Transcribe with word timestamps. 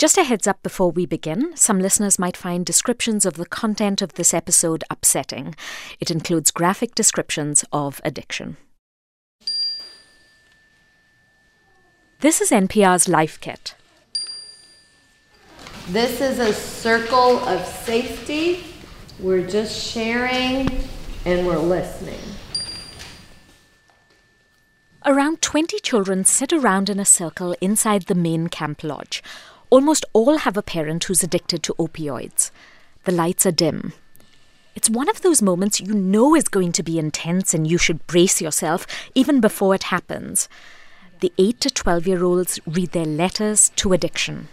Just 0.00 0.16
a 0.16 0.24
heads 0.24 0.46
up 0.46 0.62
before 0.62 0.90
we 0.90 1.04
begin 1.04 1.54
some 1.58 1.78
listeners 1.78 2.18
might 2.18 2.34
find 2.34 2.64
descriptions 2.64 3.26
of 3.26 3.34
the 3.34 3.44
content 3.44 4.00
of 4.00 4.14
this 4.14 4.32
episode 4.32 4.82
upsetting. 4.88 5.54
It 6.00 6.10
includes 6.10 6.50
graphic 6.50 6.94
descriptions 6.94 7.66
of 7.70 8.00
addiction. 8.02 8.56
This 12.20 12.40
is 12.40 12.50
NPR's 12.50 13.08
Life 13.08 13.38
Kit. 13.42 13.74
This 15.88 16.22
is 16.22 16.38
a 16.38 16.54
circle 16.54 17.38
of 17.46 17.62
safety. 17.66 18.64
We're 19.18 19.46
just 19.46 19.78
sharing 19.78 20.66
and 21.26 21.46
we're 21.46 21.58
listening. 21.58 22.20
Around 25.04 25.42
20 25.42 25.78
children 25.80 26.24
sit 26.24 26.54
around 26.54 26.88
in 26.88 26.98
a 26.98 27.04
circle 27.04 27.54
inside 27.60 28.02
the 28.02 28.14
main 28.14 28.48
camp 28.48 28.82
lodge. 28.82 29.22
Almost 29.70 30.04
all 30.12 30.38
have 30.38 30.56
a 30.56 30.62
parent 30.62 31.04
who's 31.04 31.22
addicted 31.22 31.62
to 31.62 31.74
opioids. 31.74 32.50
The 33.04 33.12
lights 33.12 33.46
are 33.46 33.52
dim. 33.52 33.92
It's 34.74 34.90
one 34.90 35.08
of 35.08 35.22
those 35.22 35.40
moments 35.40 35.80
you 35.80 35.94
know 35.94 36.34
is 36.34 36.48
going 36.48 36.72
to 36.72 36.82
be 36.82 36.98
intense 36.98 37.54
and 37.54 37.70
you 37.70 37.78
should 37.78 38.04
brace 38.08 38.40
yourself 38.40 38.84
even 39.14 39.40
before 39.40 39.76
it 39.76 39.84
happens. 39.84 40.48
The 41.20 41.32
8 41.38 41.60
to 41.60 41.70
12 41.70 42.06
year 42.08 42.24
olds 42.24 42.58
read 42.66 42.90
their 42.90 43.04
letters 43.04 43.70
to 43.76 43.92
addiction. 43.92 44.48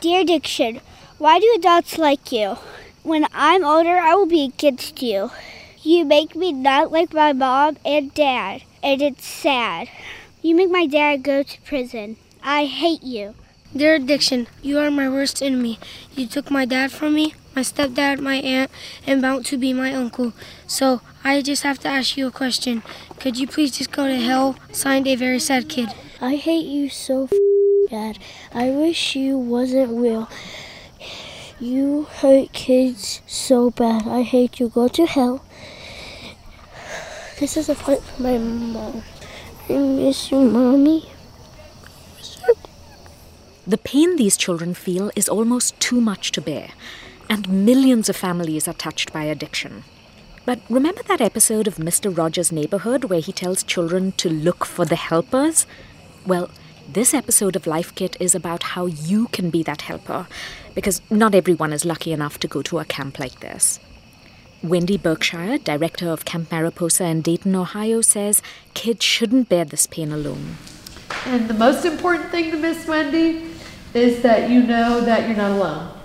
Dear 0.00 0.22
Addiction, 0.22 0.80
why 1.18 1.38
do 1.38 1.52
adults 1.54 1.98
like 1.98 2.32
you? 2.32 2.56
When 3.02 3.26
I'm 3.34 3.64
older, 3.64 3.98
I 3.98 4.14
will 4.14 4.26
be 4.26 4.44
against 4.44 5.02
you. 5.02 5.30
You 5.82 6.04
make 6.06 6.34
me 6.34 6.50
not 6.52 6.90
like 6.90 7.12
my 7.12 7.34
mom 7.34 7.76
and 7.84 8.14
dad 8.14 8.62
and 8.82 9.02
it's 9.02 9.26
sad. 9.26 9.88
You 10.40 10.54
make 10.54 10.70
my 10.70 10.86
dad 10.86 11.22
go 11.22 11.42
to 11.42 11.60
prison. 11.60 12.16
I 12.42 12.64
hate 12.64 13.02
you. 13.02 13.34
Dear 13.74 13.94
addiction, 13.94 14.48
you 14.60 14.78
are 14.80 14.90
my 14.90 15.08
worst 15.08 15.42
enemy. 15.42 15.78
You 16.14 16.26
took 16.26 16.50
my 16.50 16.66
dad 16.66 16.92
from 16.92 17.14
me, 17.14 17.34
my 17.56 17.62
stepdad, 17.62 18.20
my 18.20 18.34
aunt, 18.34 18.70
and 19.06 19.22
bound 19.22 19.46
to 19.46 19.56
be 19.56 19.72
my 19.72 19.94
uncle. 19.94 20.34
So 20.66 21.00
I 21.24 21.40
just 21.40 21.62
have 21.62 21.78
to 21.78 21.88
ask 21.88 22.18
you 22.18 22.26
a 22.26 22.30
question. 22.30 22.82
Could 23.18 23.38
you 23.38 23.46
please 23.46 23.78
just 23.78 23.90
go 23.90 24.06
to 24.06 24.16
hell? 24.16 24.56
Signed 24.72 25.06
a 25.06 25.16
very 25.16 25.38
sad 25.38 25.70
kid. 25.70 25.88
I 26.20 26.36
hate 26.36 26.66
you 26.66 26.90
so 26.90 27.30
bad. 27.90 28.18
I 28.52 28.68
wish 28.68 29.16
you 29.16 29.38
wasn't 29.38 29.98
real. 29.98 30.28
You 31.58 32.08
hurt 32.20 32.52
kids 32.52 33.22
so 33.26 33.70
bad. 33.70 34.06
I 34.06 34.20
hate 34.20 34.60
you. 34.60 34.68
Go 34.68 34.88
to 34.88 35.06
hell. 35.06 35.42
This 37.40 37.56
is 37.56 37.70
a 37.70 37.74
fight 37.74 38.02
for 38.02 38.22
my 38.22 38.36
mom. 38.36 39.02
I 39.70 39.72
miss 39.78 40.30
you, 40.30 40.40
Mommy. 40.40 41.11
The 43.64 43.78
pain 43.78 44.16
these 44.16 44.36
children 44.36 44.74
feel 44.74 45.12
is 45.14 45.28
almost 45.28 45.78
too 45.78 46.00
much 46.00 46.32
to 46.32 46.40
bear, 46.40 46.70
and 47.30 47.64
millions 47.64 48.08
of 48.08 48.16
families 48.16 48.66
are 48.66 48.74
touched 48.74 49.12
by 49.12 49.22
addiction. 49.22 49.84
But 50.44 50.58
remember 50.68 51.04
that 51.04 51.20
episode 51.20 51.68
of 51.68 51.76
Mr. 51.76 52.16
Rogers' 52.16 52.50
Neighborhood 52.50 53.04
where 53.04 53.20
he 53.20 53.30
tells 53.30 53.62
children 53.62 54.10
to 54.12 54.28
look 54.28 54.64
for 54.64 54.84
the 54.84 54.96
helpers? 54.96 55.64
Well, 56.26 56.50
this 56.92 57.14
episode 57.14 57.54
of 57.54 57.68
Life 57.68 57.94
Kit 57.94 58.16
is 58.18 58.34
about 58.34 58.64
how 58.74 58.86
you 58.86 59.28
can 59.28 59.48
be 59.48 59.62
that 59.62 59.82
helper, 59.82 60.26
because 60.74 61.00
not 61.08 61.32
everyone 61.32 61.72
is 61.72 61.84
lucky 61.84 62.10
enough 62.10 62.40
to 62.40 62.48
go 62.48 62.62
to 62.62 62.80
a 62.80 62.84
camp 62.84 63.20
like 63.20 63.38
this. 63.38 63.78
Wendy 64.60 64.98
Berkshire, 64.98 65.58
director 65.58 66.08
of 66.08 66.24
Camp 66.24 66.50
Mariposa 66.50 67.04
in 67.04 67.20
Dayton, 67.20 67.54
Ohio, 67.54 68.00
says 68.00 68.42
kids 68.74 69.04
shouldn't 69.04 69.48
bear 69.48 69.64
this 69.64 69.86
pain 69.86 70.10
alone. 70.10 70.56
And 71.26 71.46
the 71.48 71.54
most 71.54 71.84
important 71.84 72.30
thing 72.30 72.50
to 72.50 72.56
Miss 72.56 72.88
Wendy 72.88 73.51
is 73.94 74.22
that 74.22 74.50
you 74.50 74.62
know 74.62 75.00
that 75.00 75.28
you're 75.28 75.36
not 75.36 75.52
alone. 75.52 75.96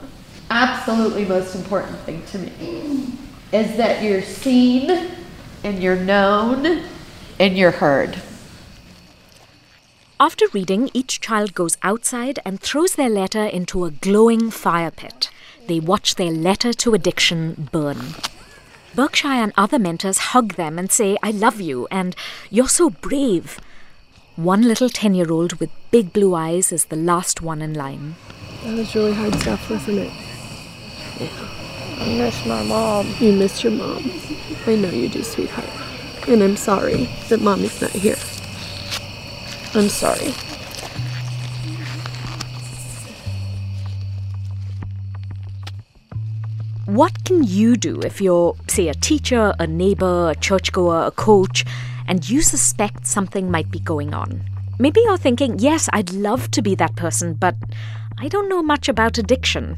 Absolutely 0.50 1.26
most 1.26 1.56
important 1.56 1.98
thing 2.00 2.26
to 2.28 2.38
me 2.40 3.14
is 3.52 3.78
that 3.78 4.04
you're 4.04 4.22
seen 4.22 5.12
and 5.64 5.82
you're 5.82 5.96
known 5.96 6.84
and 7.40 7.58
you're 7.58 7.72
heard. 7.72 8.22
After 10.20 10.48
reading, 10.52 10.90
each 10.94 11.22
child 11.22 11.54
goes 11.54 11.78
outside 11.84 12.40
and 12.44 12.60
throws 12.60 12.96
their 12.96 13.10
letter 13.10 13.46
into 13.46 13.86
a 13.86 13.92
glowing 13.92 14.50
fire 14.50 14.90
pit. 14.90 15.30
They 15.68 15.80
watch 15.80 16.16
their 16.16 16.32
letter 16.32 16.74
to 16.74 16.94
addiction 16.94 17.70
burn. 17.72 18.16
Berkshire 18.96 19.28
and 19.28 19.54
other 19.56 19.78
mentors 19.78 20.18
hug 20.18 20.56
them 20.56 20.80
and 20.80 20.92
say, 20.92 21.18
I 21.22 21.30
love 21.30 21.62
you, 21.62 21.88
and 21.92 22.16
you're 22.50 22.68
so 22.68 22.90
brave. 22.90 23.60
One 24.38 24.62
little 24.62 24.88
10 24.88 25.16
year 25.16 25.32
old 25.32 25.54
with 25.60 25.72
big 25.90 26.14
blue 26.14 26.36
eyes 26.36 26.72
is 26.72 26.86
the 26.86 26.96
last 26.96 27.42
one 27.42 27.60
in 27.60 27.74
line. 27.74 28.14
That 28.64 28.78
was 28.78 28.94
really 28.94 29.12
hard 29.12 29.34
stuff, 29.34 29.68
wasn't 29.68 29.98
it? 29.98 30.14
Yeah. 31.20 31.30
I 32.00 32.18
miss 32.20 32.46
my 32.46 32.62
mom. 32.62 33.08
You 33.20 33.34
miss 33.34 33.64
your 33.64 33.74
mom. 33.74 34.12
I 34.68 34.76
know 34.76 34.90
you 34.90 35.10
do, 35.10 35.24
sweetheart. 35.24 35.68
And 36.28 36.44
I'm 36.44 36.56
sorry 36.56 37.10
that 37.30 37.42
mommy's 37.42 37.82
not 37.82 37.90
here. 37.90 38.16
I'm 39.74 39.90
sorry. 39.90 40.32
What 46.86 47.26
can 47.26 47.44
you 47.44 47.76
do 47.76 48.00
if 48.02 48.22
you're, 48.22 48.56
say, 48.68 48.88
a 48.88 48.94
teacher, 48.94 49.56
a 49.58 49.66
neighbor, 49.66 50.30
a 50.30 50.36
churchgoer, 50.36 51.08
a 51.08 51.12
coach, 51.12 51.66
and 52.08 52.30
you 52.30 52.42
suspect 52.42 53.06
something 53.06 53.52
might 53.52 53.72
be 53.72 53.80
going 53.80 54.14
on? 54.14 54.44
Maybe 54.80 55.02
you're 55.04 55.18
thinking, 55.18 55.60
yes, 55.60 55.90
I'd 55.94 56.12
love 56.12 56.52
to 56.52 56.62
be 56.62 56.76
that 56.76 56.96
person, 56.96 57.34
but 57.34 57.56
I 58.20 58.28
don't 58.28 58.50
know 58.50 58.62
much 58.62 58.88
about 58.88 59.18
addiction. 59.18 59.78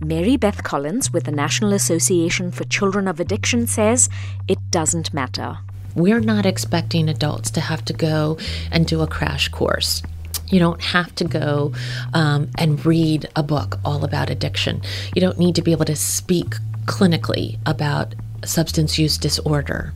Mary 0.00 0.36
Beth 0.36 0.62
Collins 0.62 1.12
with 1.12 1.24
the 1.24 1.32
National 1.32 1.72
Association 1.72 2.50
for 2.50 2.64
Children 2.64 3.08
of 3.08 3.18
Addiction 3.18 3.66
says 3.66 4.10
it 4.46 4.58
doesn't 4.70 5.14
matter. 5.14 5.58
We're 5.94 6.20
not 6.20 6.44
expecting 6.44 7.08
adults 7.08 7.50
to 7.52 7.60
have 7.60 7.84
to 7.86 7.94
go 7.94 8.36
and 8.70 8.86
do 8.86 9.00
a 9.00 9.06
crash 9.06 9.48
course. 9.48 10.02
You 10.48 10.58
don't 10.58 10.82
have 10.82 11.14
to 11.16 11.24
go 11.24 11.72
um, 12.12 12.50
and 12.58 12.84
read 12.84 13.28
a 13.34 13.42
book 13.42 13.80
all 13.84 14.04
about 14.04 14.28
addiction. 14.28 14.82
You 15.14 15.20
don't 15.20 15.38
need 15.38 15.54
to 15.54 15.62
be 15.62 15.72
able 15.72 15.86
to 15.86 15.96
speak 15.96 16.54
clinically 16.84 17.58
about 17.66 18.14
substance 18.44 18.98
use 18.98 19.18
disorder. 19.18 19.92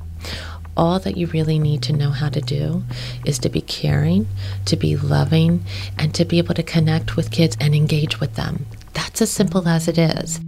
All 0.77 0.99
that 1.01 1.17
you 1.17 1.27
really 1.29 1.59
need 1.59 1.83
to 1.83 1.93
know 1.93 2.11
how 2.11 2.29
to 2.29 2.41
do 2.41 2.85
is 3.27 3.39
to 3.41 3.49
be 3.49 3.61
caring, 3.61 4.27
to 4.67 4.77
be 4.77 4.97
loving, 4.97 5.65
and 5.99 6.15
to 6.15 6.25
be 6.25 6.39
able 6.39 6.55
to 6.55 6.63
connect 6.63 7.17
with 7.17 7.31
kids 7.31 7.57
and 7.61 7.75
engage 7.75 8.21
with 8.21 8.35
them. 8.37 8.67
That's 8.95 9.23
as 9.23 9.31
simple 9.31 9.69
as 9.69 9.89
it 9.89 9.99
is. 9.99 10.41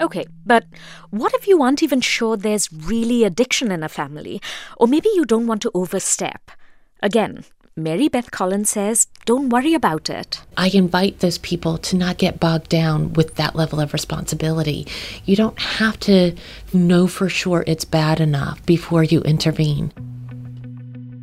Okay, 0.00 0.24
but 0.46 0.64
what 1.10 1.34
if 1.34 1.46
you 1.46 1.62
aren't 1.62 1.82
even 1.82 2.00
sure 2.00 2.36
there's 2.36 2.72
really 2.72 3.22
addiction 3.24 3.70
in 3.70 3.82
a 3.82 3.88
family? 3.88 4.40
Or 4.78 4.88
maybe 4.88 5.10
you 5.14 5.26
don't 5.26 5.46
want 5.46 5.60
to 5.62 5.70
overstep? 5.74 6.50
Again, 7.02 7.44
Mary 7.76 8.08
Beth 8.08 8.32
Collins 8.32 8.68
says, 8.68 9.06
don't 9.26 9.48
worry 9.48 9.74
about 9.74 10.10
it. 10.10 10.42
I 10.56 10.70
invite 10.70 11.20
those 11.20 11.38
people 11.38 11.78
to 11.78 11.96
not 11.96 12.18
get 12.18 12.40
bogged 12.40 12.68
down 12.68 13.12
with 13.12 13.36
that 13.36 13.54
level 13.54 13.78
of 13.78 13.92
responsibility. 13.92 14.88
You 15.24 15.36
don't 15.36 15.58
have 15.58 15.98
to 16.00 16.34
know 16.72 17.06
for 17.06 17.28
sure 17.28 17.62
it's 17.68 17.84
bad 17.84 18.18
enough 18.18 18.64
before 18.66 19.04
you 19.04 19.20
intervene. 19.20 19.92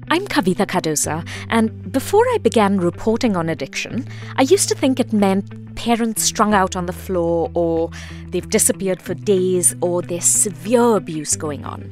I'm 0.09 0.25
Kavitha 0.25 0.65
Cardoza, 0.65 1.27
and 1.49 1.91
before 1.91 2.23
I 2.29 2.37
began 2.41 2.79
reporting 2.79 3.35
on 3.35 3.49
addiction, 3.49 4.07
I 4.37 4.43
used 4.43 4.69
to 4.69 4.75
think 4.75 5.01
it 5.01 5.11
meant 5.11 5.75
parents 5.75 6.23
strung 6.23 6.53
out 6.53 6.77
on 6.77 6.85
the 6.85 6.93
floor, 6.93 7.51
or 7.55 7.91
they've 8.29 8.49
disappeared 8.49 9.01
for 9.01 9.13
days, 9.13 9.75
or 9.81 10.01
there's 10.01 10.23
severe 10.23 10.95
abuse 10.95 11.35
going 11.35 11.65
on. 11.65 11.91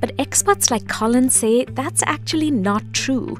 But 0.00 0.12
experts 0.18 0.70
like 0.70 0.88
Collins 0.88 1.36
say 1.36 1.66
that's 1.66 2.02
actually 2.06 2.50
not 2.50 2.82
true. 2.94 3.36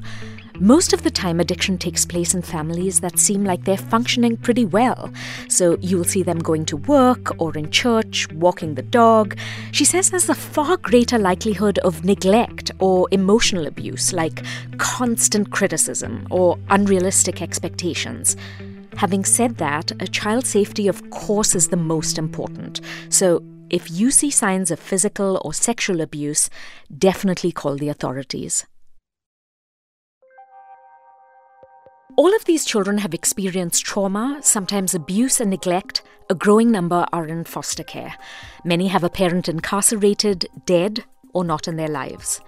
Most 0.59 0.93
of 0.93 1.01
the 1.01 1.09
time, 1.09 1.39
addiction 1.39 1.79
takes 1.79 2.05
place 2.05 2.35
in 2.35 2.43
families 2.43 2.99
that 2.99 3.17
seem 3.17 3.43
like 3.43 3.63
they're 3.63 3.75
functioning 3.75 4.37
pretty 4.37 4.65
well. 4.65 5.11
So 5.49 5.77
you'll 5.81 6.03
see 6.03 6.21
them 6.21 6.37
going 6.39 6.65
to 6.65 6.77
work 6.77 7.41
or 7.41 7.57
in 7.57 7.71
church, 7.71 8.31
walking 8.33 8.75
the 8.75 8.83
dog. 8.83 9.35
She 9.71 9.83
says 9.83 10.09
there's 10.11 10.29
a 10.29 10.35
far 10.35 10.77
greater 10.77 11.17
likelihood 11.17 11.79
of 11.79 12.05
neglect 12.05 12.69
or 12.79 13.07
emotional 13.11 13.65
abuse, 13.65 14.13
like 14.13 14.43
constant 14.77 15.51
criticism 15.51 16.27
or 16.29 16.59
unrealistic 16.69 17.41
expectations. 17.41 18.37
Having 18.97 19.25
said 19.25 19.57
that, 19.57 19.91
a 19.99 20.07
child's 20.07 20.49
safety, 20.49 20.87
of 20.87 21.09
course, 21.09 21.55
is 21.55 21.69
the 21.69 21.77
most 21.77 22.19
important. 22.19 22.79
So 23.09 23.43
if 23.71 23.89
you 23.89 24.11
see 24.11 24.29
signs 24.29 24.69
of 24.69 24.79
physical 24.79 25.41
or 25.43 25.51
sexual 25.51 25.99
abuse, 25.99 26.51
definitely 26.95 27.51
call 27.51 27.75
the 27.75 27.89
authorities. 27.89 28.67
All 32.15 32.35
of 32.35 32.45
these 32.45 32.63
children 32.63 32.99
have 32.99 33.15
experienced 33.15 33.85
trauma, 33.85 34.37
sometimes 34.41 34.93
abuse 34.93 35.39
and 35.41 35.49
neglect. 35.49 36.03
A 36.29 36.35
growing 36.35 36.69
number 36.69 37.07
are 37.11 37.27
in 37.27 37.43
foster 37.43 37.83
care. 37.83 38.13
Many 38.63 38.89
have 38.89 39.03
a 39.03 39.09
parent 39.09 39.49
incarcerated, 39.49 40.45
dead, 40.67 41.05
or 41.33 41.43
not 41.43 41.67
in 41.67 41.75
their 41.75 41.87
lives. 41.87 42.39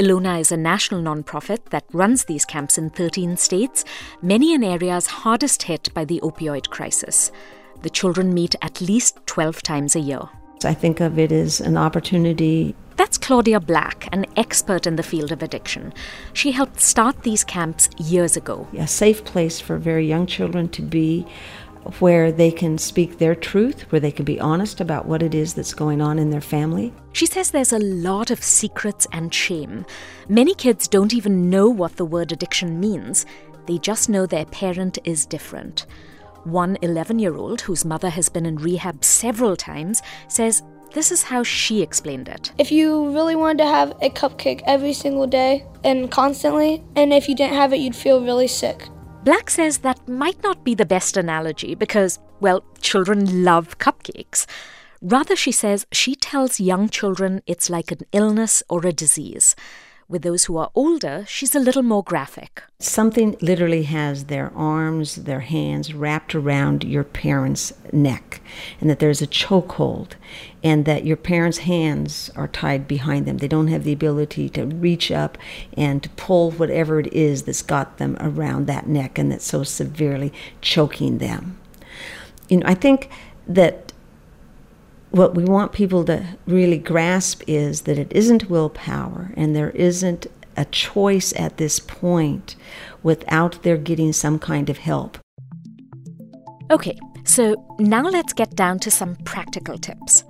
Eluna 0.00 0.40
is 0.40 0.50
a 0.50 0.56
national 0.56 1.02
nonprofit 1.02 1.68
that 1.68 1.84
runs 1.92 2.24
these 2.24 2.46
camps 2.46 2.78
in 2.78 2.88
13 2.88 3.36
states, 3.36 3.84
many 4.22 4.54
in 4.54 4.64
areas 4.64 5.06
hardest 5.06 5.64
hit 5.64 5.92
by 5.92 6.06
the 6.06 6.20
opioid 6.20 6.70
crisis. 6.70 7.30
The 7.82 7.90
children 7.90 8.32
meet 8.32 8.56
at 8.62 8.80
least 8.80 9.18
12 9.26 9.60
times 9.60 9.94
a 9.94 10.00
year. 10.00 10.22
I 10.64 10.72
think 10.72 11.00
of 11.00 11.18
it 11.18 11.30
as 11.30 11.60
an 11.60 11.76
opportunity. 11.76 12.74
That's 12.96 13.18
Claudia 13.18 13.60
Black, 13.60 14.08
an 14.12 14.26
expert 14.36 14.86
in 14.86 14.96
the 14.96 15.02
field 15.02 15.32
of 15.32 15.42
addiction. 15.42 15.92
She 16.32 16.52
helped 16.52 16.80
start 16.80 17.22
these 17.22 17.42
camps 17.42 17.88
years 17.98 18.36
ago. 18.36 18.68
A 18.78 18.86
safe 18.86 19.24
place 19.24 19.60
for 19.60 19.78
very 19.78 20.06
young 20.06 20.26
children 20.26 20.68
to 20.70 20.82
be 20.82 21.26
where 21.98 22.32
they 22.32 22.50
can 22.50 22.78
speak 22.78 23.18
their 23.18 23.34
truth, 23.34 23.82
where 23.92 24.00
they 24.00 24.12
can 24.12 24.24
be 24.24 24.40
honest 24.40 24.80
about 24.80 25.06
what 25.06 25.22
it 25.22 25.34
is 25.34 25.54
that's 25.54 25.74
going 25.74 26.00
on 26.00 26.18
in 26.18 26.30
their 26.30 26.40
family. 26.40 26.94
She 27.12 27.26
says 27.26 27.50
there's 27.50 27.72
a 27.72 27.78
lot 27.78 28.30
of 28.30 28.42
secrets 28.42 29.06
and 29.12 29.34
shame. 29.34 29.84
Many 30.28 30.54
kids 30.54 30.88
don't 30.88 31.12
even 31.12 31.50
know 31.50 31.68
what 31.68 31.96
the 31.96 32.06
word 32.06 32.32
addiction 32.32 32.80
means, 32.80 33.26
they 33.66 33.78
just 33.78 34.08
know 34.08 34.26
their 34.26 34.44
parent 34.46 34.98
is 35.04 35.26
different. 35.26 35.86
One 36.44 36.76
11 36.82 37.18
year 37.18 37.34
old, 37.34 37.62
whose 37.62 37.84
mother 37.84 38.10
has 38.10 38.28
been 38.28 38.44
in 38.44 38.56
rehab 38.56 39.02
several 39.02 39.56
times, 39.56 40.02
says 40.28 40.62
this 40.94 41.10
is 41.10 41.24
how 41.24 41.42
she 41.42 41.82
explained 41.82 42.28
it. 42.28 42.52
If 42.56 42.72
you 42.72 43.10
really 43.10 43.34
wanted 43.36 43.58
to 43.58 43.66
have 43.66 43.90
a 44.00 44.08
cupcake 44.08 44.62
every 44.64 44.92
single 44.92 45.26
day 45.26 45.66
and 45.82 46.10
constantly, 46.10 46.82
and 46.96 47.12
if 47.12 47.28
you 47.28 47.34
didn't 47.34 47.56
have 47.56 47.72
it, 47.72 47.80
you'd 47.80 47.96
feel 47.96 48.24
really 48.24 48.48
sick. 48.48 48.88
Black 49.24 49.50
says 49.50 49.78
that 49.78 50.06
might 50.08 50.42
not 50.42 50.64
be 50.64 50.74
the 50.74 50.86
best 50.86 51.16
analogy 51.16 51.74
because, 51.74 52.18
well, 52.40 52.62
children 52.80 53.44
love 53.44 53.78
cupcakes. 53.78 54.46
Rather, 55.02 55.34
she 55.36 55.52
says 55.52 55.86
she 55.92 56.14
tells 56.14 56.60
young 56.60 56.88
children 56.88 57.42
it's 57.46 57.68
like 57.68 57.90
an 57.90 58.00
illness 58.12 58.62
or 58.68 58.86
a 58.86 58.92
disease. 58.92 59.56
With 60.06 60.20
those 60.20 60.44
who 60.44 60.58
are 60.58 60.70
older, 60.74 61.24
she's 61.26 61.54
a 61.54 61.58
little 61.58 61.82
more 61.82 62.04
graphic. 62.04 62.62
Something 62.78 63.36
literally 63.40 63.84
has 63.84 64.26
their 64.26 64.52
arms, 64.54 65.16
their 65.16 65.40
hands 65.40 65.94
wrapped 65.94 66.34
around 66.34 66.84
your 66.84 67.04
parent's 67.04 67.72
neck, 67.90 68.42
and 68.80 68.90
that 68.90 68.98
there's 68.98 69.22
a 69.22 69.26
chokehold, 69.26 70.12
and 70.64 70.86
that 70.86 71.04
your 71.04 71.18
parents' 71.18 71.58
hands 71.58 72.30
are 72.34 72.48
tied 72.48 72.88
behind 72.88 73.26
them. 73.26 73.36
They 73.36 73.46
don't 73.46 73.68
have 73.68 73.84
the 73.84 73.92
ability 73.92 74.48
to 74.50 74.64
reach 74.64 75.12
up 75.12 75.36
and 75.76 76.02
to 76.02 76.08
pull 76.10 76.52
whatever 76.52 76.98
it 76.98 77.12
is 77.12 77.42
that's 77.42 77.60
got 77.60 77.98
them 77.98 78.16
around 78.18 78.66
that 78.66 78.88
neck 78.88 79.18
and 79.18 79.30
that's 79.30 79.44
so 79.44 79.62
severely 79.62 80.32
choking 80.62 81.18
them. 81.18 81.58
You 82.48 82.58
know, 82.58 82.66
I 82.66 82.74
think 82.74 83.10
that 83.46 83.92
what 85.10 85.34
we 85.34 85.44
want 85.44 85.72
people 85.72 86.02
to 86.06 86.26
really 86.46 86.78
grasp 86.78 87.42
is 87.46 87.82
that 87.82 87.98
it 87.98 88.10
isn't 88.10 88.48
willpower 88.48 89.32
and 89.36 89.54
there 89.54 89.70
isn't 89.70 90.26
a 90.56 90.64
choice 90.64 91.34
at 91.36 91.58
this 91.58 91.78
point 91.78 92.56
without 93.02 93.62
their 93.64 93.76
getting 93.76 94.14
some 94.14 94.38
kind 94.38 94.70
of 94.70 94.78
help. 94.78 95.18
Okay, 96.70 96.98
so 97.24 97.54
now 97.78 98.02
let's 98.02 98.32
get 98.32 98.56
down 98.56 98.78
to 98.78 98.90
some 98.90 99.16
practical 99.24 99.76
tips. 99.76 100.24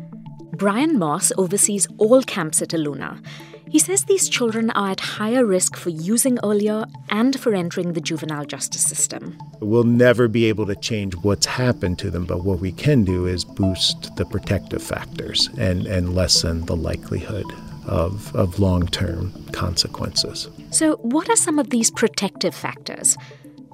Brian 0.57 0.99
Moss 0.99 1.33
oversees 1.37 1.89
all 1.99 2.23
camps 2.23 2.63
at 2.63 2.71
Eluna. 2.71 3.25
He 3.69 3.79
says 3.79 4.05
these 4.05 4.29
children 4.29 4.71
are 4.71 4.91
at 4.91 5.01
higher 5.01 5.45
risk 5.45 5.77
for 5.77 5.91
using 5.91 6.39
earlier 6.45 6.85
and 7.09 7.39
for 7.39 7.55
entering 7.55 7.93
the 7.93 8.01
juvenile 8.01 8.45
justice 8.45 8.85
system. 8.85 9.37
We'll 9.61 9.83
never 9.85 10.29
be 10.29 10.45
able 10.45 10.67
to 10.67 10.77
change 10.77 11.17
what's 11.17 11.47
happened 11.47 11.99
to 12.01 12.11
them, 12.11 12.25
but 12.25 12.45
what 12.45 12.61
we 12.61 12.71
can 12.71 13.05
do 13.05 13.27
is 13.27 13.45
boost 13.45 14.15
the 14.17 14.25
protective 14.25 14.83
factors 14.83 15.49
and, 15.59 15.87
and 15.87 16.15
lessen 16.15 16.67
the 16.67 16.77
likelihood 16.77 17.47
of, 17.87 18.35
of 18.37 18.61
long 18.61 18.87
term 18.87 19.33
consequences. 19.53 20.49
So, 20.71 20.97
what 20.97 21.29
are 21.29 21.37
some 21.37 21.59
of 21.59 21.71
these 21.71 21.91
protective 21.91 22.55
factors? 22.55 23.17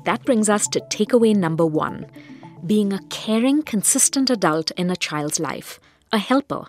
That 0.06 0.24
brings 0.24 0.48
us 0.48 0.66
to 0.68 0.80
takeaway 0.80 1.36
number 1.36 1.66
one 1.66 2.06
being 2.66 2.92
a 2.92 3.02
caring, 3.08 3.62
consistent 3.62 4.28
adult 4.28 4.70
in 4.72 4.90
a 4.90 4.96
child's 4.96 5.40
life, 5.40 5.80
a 6.12 6.18
helper. 6.18 6.66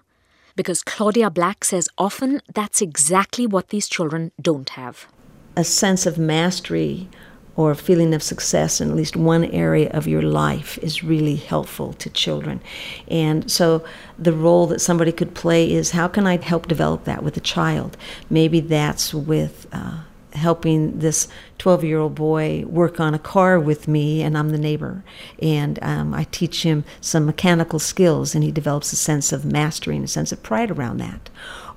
Because 0.55 0.83
Claudia 0.83 1.29
Black 1.29 1.63
says 1.63 1.89
often 1.97 2.41
that's 2.53 2.81
exactly 2.81 3.47
what 3.47 3.69
these 3.69 3.87
children 3.87 4.31
don't 4.41 4.69
have. 4.69 5.07
A 5.55 5.63
sense 5.63 6.05
of 6.05 6.17
mastery 6.17 7.07
or 7.55 7.71
a 7.71 7.75
feeling 7.75 8.13
of 8.13 8.23
success 8.23 8.79
in 8.79 8.89
at 8.89 8.95
least 8.95 9.15
one 9.15 9.43
area 9.45 9.89
of 9.91 10.07
your 10.07 10.21
life 10.21 10.77
is 10.79 11.03
really 11.03 11.35
helpful 11.35 11.93
to 11.93 12.09
children. 12.09 12.61
And 13.07 13.51
so 13.51 13.83
the 14.17 14.33
role 14.33 14.67
that 14.67 14.79
somebody 14.79 15.11
could 15.11 15.35
play 15.35 15.71
is 15.71 15.91
how 15.91 16.07
can 16.07 16.25
I 16.25 16.37
help 16.37 16.67
develop 16.67 17.03
that 17.05 17.23
with 17.23 17.35
a 17.35 17.41
child? 17.41 17.97
Maybe 18.29 18.61
that's 18.61 19.13
with 19.13 19.67
uh, 19.73 19.99
helping 20.33 20.99
this 20.99 21.27
12 21.57 21.83
year 21.83 21.99
old 21.99 22.15
boy 22.15 22.63
work 22.67 22.99
on 22.99 23.13
a 23.13 23.19
car 23.19 23.59
with 23.59 23.87
me, 23.87 24.21
and 24.21 24.37
I'm 24.37 24.49
the 24.49 24.57
neighbor. 24.57 25.03
And 25.41 25.79
um, 25.81 26.13
I 26.13 26.25
teach 26.25 26.63
him 26.63 26.83
some 26.99 27.25
mechanical 27.25 27.79
skills, 27.79 28.35
and 28.35 28.43
he 28.43 28.51
develops 28.51 28.93
a 28.93 28.97
sense 28.97 29.31
of 29.31 29.45
mastery 29.45 29.95
and 29.95 30.05
a 30.05 30.07
sense 30.07 30.31
of 30.31 30.43
pride 30.43 30.71
around 30.71 30.97
that. 30.97 31.29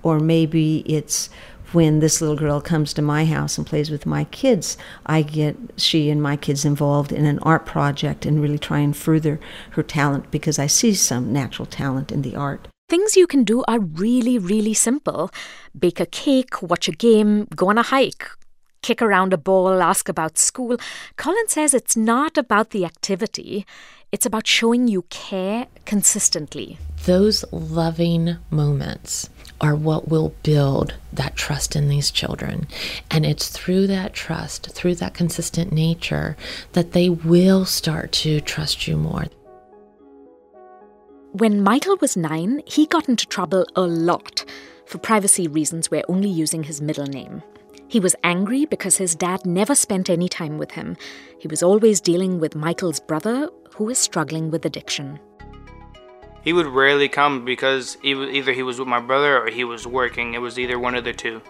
Or 0.03 0.21
maybe 0.21 0.81
it's 0.81 1.31
when 1.75 1.99
this 1.99 2.21
little 2.21 2.37
girl 2.37 2.61
comes 2.61 2.95
to 2.95 3.03
my 3.03 3.25
house 3.25 3.59
and 3.59 3.67
plays 3.67 3.91
with 3.91 4.07
my 4.07 4.25
kids, 4.25 4.79
I 5.05 5.23
get 5.23 5.57
she 5.77 6.09
and 6.09 6.23
my 6.23 6.37
kids 6.37 6.65
involved 6.65 7.11
in 7.11 7.27
an 7.27 7.41
art 7.41 7.67
project 7.67 8.25
and 8.25 8.41
really 8.41 8.59
try 8.59 8.79
and 8.79 8.97
further 8.97 9.41
her 9.71 9.83
talent 9.83 10.31
because 10.31 10.59
I 10.59 10.69
see 10.69 10.95
some 10.95 11.33
natural 11.33 11.67
talent 11.67 12.13
in 12.13 12.23
the 12.23 12.37
art. 12.37 12.69
Things 12.89 13.17
you 13.17 13.27
can 13.27 13.45
do 13.45 13.65
are 13.67 13.81
really, 13.81 14.39
really 14.39 14.75
simple. 14.75 15.31
Bake 15.77 16.01
a 16.01 16.07
cake, 16.07 16.63
watch 16.63 16.87
a 16.87 16.93
game, 16.93 17.49
go 17.57 17.71
on 17.71 17.79
a 17.79 17.83
hike, 17.83 18.29
kick 18.85 19.01
around 19.01 19.33
a 19.33 19.39
ball, 19.39 19.83
ask 19.83 20.11
about 20.11 20.37
school. 20.37 20.77
Collins 21.17 21.53
says 21.53 21.73
it's 21.73 21.97
not 21.97 22.37
about 22.37 22.69
the 22.71 22.85
activity, 22.85 23.65
it's 24.13 24.27
about 24.27 24.47
showing 24.47 24.87
you 24.89 25.03
care 25.09 25.67
consistently. 25.87 26.79
Those 27.07 27.47
loving 27.51 28.37
moments 28.51 29.31
are 29.59 29.75
what 29.75 30.09
will 30.09 30.35
build 30.43 30.93
that 31.15 31.35
trust 31.35 31.75
in 31.75 31.89
these 31.89 32.11
children. 32.11 32.67
And 33.11 33.25
it's 33.25 33.49
through 33.49 33.87
that 33.87 34.13
trust, 34.13 34.71
through 34.71 34.97
that 34.97 35.15
consistent 35.15 35.73
nature, 35.73 36.37
that 36.75 36.93
they 36.93 37.09
will 37.09 37.65
start 37.65 38.13
to 38.25 38.43
trust 38.43 38.87
you 38.87 38.99
more. 38.99 39.25
When 41.33 41.63
Michael 41.63 41.97
was 42.03 42.19
nine, 42.19 42.63
he 42.67 42.85
got 42.85 43.09
into 43.09 43.27
trouble 43.27 43.67
a 43.75 43.81
lot. 43.81 44.45
For 44.85 44.99
privacy 44.99 45.49
reasons, 45.49 45.91
we're 45.91 46.05
only 46.07 46.29
using 46.29 46.65
his 46.65 46.83
middle 46.83 47.07
name. 47.07 47.43
He 47.95 48.01
was 48.01 48.17
angry 48.25 48.65
because 48.65 48.97
his 48.97 49.15
dad 49.15 49.47
never 49.47 49.77
spent 49.77 50.11
any 50.11 50.29
time 50.29 50.59
with 50.59 50.73
him. 50.73 50.97
He 51.39 51.47
was 51.47 51.63
always 51.63 52.01
dealing 52.01 52.41
with 52.41 52.57
Michael's 52.57 52.99
brother, 52.99 53.49
who 53.77 53.85
was 53.85 53.99
struggling 53.99 54.51
with 54.51 54.65
addiction. 54.67 55.21
He 56.43 56.53
would 56.53 56.67
rarely 56.67 57.09
come 57.09 57.45
because 57.45 57.97
either 58.03 58.53
he 58.53 58.65
was 58.65 58.81
with 58.81 58.89
my 58.89 58.99
brother 58.99 59.41
or 59.41 59.49
he 59.49 59.63
was 59.63 59.87
working. 59.87 60.35
It 60.35 60.41
was 60.41 60.59
either 60.59 60.77
one 60.77 60.97
of 60.97 61.05
the 61.05 61.13
two. 61.13 61.41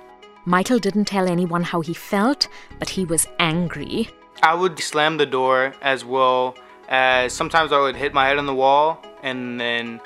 Michael 0.44 0.78
didn't 0.78 1.06
tell 1.06 1.26
anyone 1.28 1.62
how 1.62 1.80
he 1.80 1.94
felt, 1.94 2.46
but 2.78 2.90
he 2.90 3.06
was 3.06 3.26
angry. 3.38 4.10
I 4.42 4.52
would 4.52 4.78
slam 4.78 5.16
the 5.16 5.24
door 5.24 5.74
as 5.80 6.04
well 6.04 6.58
as 6.90 7.32
sometimes 7.32 7.72
I 7.72 7.80
would 7.80 7.96
hit 7.96 8.12
my 8.12 8.28
head 8.28 8.36
on 8.36 8.44
the 8.44 8.54
wall 8.54 9.02
and 9.22 9.58
then 9.58 9.98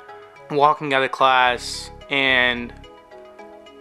walking 0.51 0.93
out 0.93 1.03
of 1.03 1.11
class 1.11 1.91
and 2.09 2.73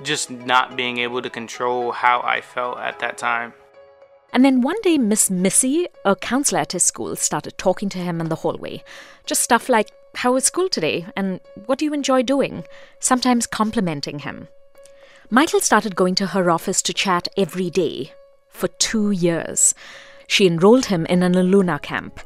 just 0.02 0.31
not 0.31 0.76
being 0.76 0.99
able 0.99 1.23
to 1.23 1.31
control 1.31 1.93
how 1.93 2.21
I 2.23 2.40
felt 2.40 2.78
at 2.78 2.99
that 3.00 3.19
time. 3.19 3.52
And 4.33 4.45
then 4.45 4.61
one 4.61 4.81
day, 4.83 4.99
Miss 4.99 5.31
Missy, 5.31 5.88
a 6.05 6.14
counselor 6.14 6.61
at 6.61 6.73
his 6.73 6.83
school, 6.83 7.17
started 7.17 7.57
talking 7.57 7.88
to 7.90 7.99
him 7.99 8.21
in 8.21 8.28
the 8.28 8.37
hallway. 8.37 8.85
Just 9.25 9.43
stuff 9.43 9.69
like, 9.69 9.90
How 10.17 10.33
was 10.33 10.45
school 10.45 10.69
today? 10.69 11.07
And 11.17 11.40
what 11.67 11.78
do 11.78 11.85
you 11.85 11.95
enjoy 11.95 12.23
doing? 12.23 12.64
Sometimes 13.00 13.47
complimenting 13.47 14.21
him. 14.21 14.49
Michael 15.31 15.61
started 15.61 15.97
going 15.97 16.14
to 16.17 16.28
her 16.28 16.50
office 16.50 16.83
to 16.83 16.93
chat 16.93 17.28
every 17.37 17.71
day 17.71 18.12
for 18.49 18.69
two 18.69 19.11
years. 19.11 19.75
She 20.26 20.47
enrolled 20.47 20.87
him 20.87 21.07
in 21.07 21.23
an 21.23 21.35
Eluna 21.35 21.81
camp. 21.81 22.21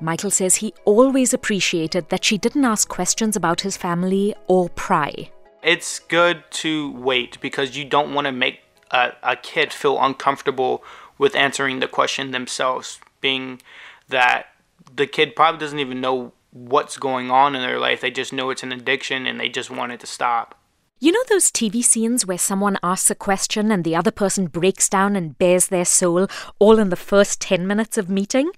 Michael 0.00 0.30
says 0.30 0.56
he 0.56 0.72
always 0.84 1.34
appreciated 1.34 2.08
that 2.08 2.24
she 2.24 2.38
didn't 2.38 2.64
ask 2.64 2.88
questions 2.88 3.36
about 3.36 3.60
his 3.60 3.76
family 3.76 4.34
or 4.46 4.68
pry. 4.70 5.30
It's 5.62 5.98
good 5.98 6.44
to 6.50 6.92
wait 6.92 7.40
because 7.40 7.76
you 7.76 7.84
don't 7.84 8.14
want 8.14 8.26
to 8.26 8.32
make 8.32 8.60
a, 8.90 9.12
a 9.22 9.36
kid 9.36 9.72
feel 9.72 10.00
uncomfortable 10.00 10.82
with 11.18 11.36
answering 11.36 11.80
the 11.80 11.88
question 11.88 12.30
themselves, 12.30 12.98
being 13.20 13.60
that 14.08 14.46
the 14.94 15.06
kid 15.06 15.36
probably 15.36 15.60
doesn't 15.60 15.78
even 15.78 16.00
know 16.00 16.32
what's 16.50 16.96
going 16.96 17.30
on 17.30 17.54
in 17.54 17.62
their 17.62 17.78
life. 17.78 18.00
They 18.00 18.10
just 18.10 18.32
know 18.32 18.50
it's 18.50 18.62
an 18.62 18.72
addiction 18.72 19.26
and 19.26 19.38
they 19.38 19.48
just 19.48 19.70
want 19.70 19.92
it 19.92 20.00
to 20.00 20.06
stop. 20.06 20.56
You 20.98 21.12
know 21.12 21.22
those 21.28 21.50
TV 21.50 21.82
scenes 21.82 22.26
where 22.26 22.38
someone 22.38 22.78
asks 22.82 23.10
a 23.10 23.14
question 23.14 23.70
and 23.70 23.84
the 23.84 23.96
other 23.96 24.10
person 24.10 24.48
breaks 24.48 24.88
down 24.88 25.16
and 25.16 25.38
bares 25.38 25.68
their 25.68 25.86
soul 25.86 26.26
all 26.58 26.78
in 26.78 26.90
the 26.90 26.96
first 26.96 27.40
10 27.40 27.66
minutes 27.66 27.96
of 27.96 28.10
meeting? 28.10 28.50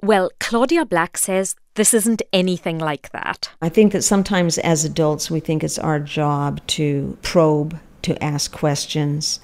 Well, 0.00 0.30
Claudia 0.38 0.84
Black 0.84 1.18
says 1.18 1.56
this 1.74 1.94
isn't 1.94 2.22
anything 2.32 2.78
like 2.78 3.10
that. 3.12 3.50
I 3.62 3.68
think 3.68 3.92
that 3.92 4.02
sometimes 4.02 4.58
as 4.58 4.84
adults 4.84 5.30
we 5.30 5.40
think 5.40 5.62
it's 5.62 5.78
our 5.78 6.00
job 6.00 6.60
to 6.68 7.16
probe, 7.22 7.78
to 8.02 8.22
ask 8.22 8.52
questions, 8.52 9.40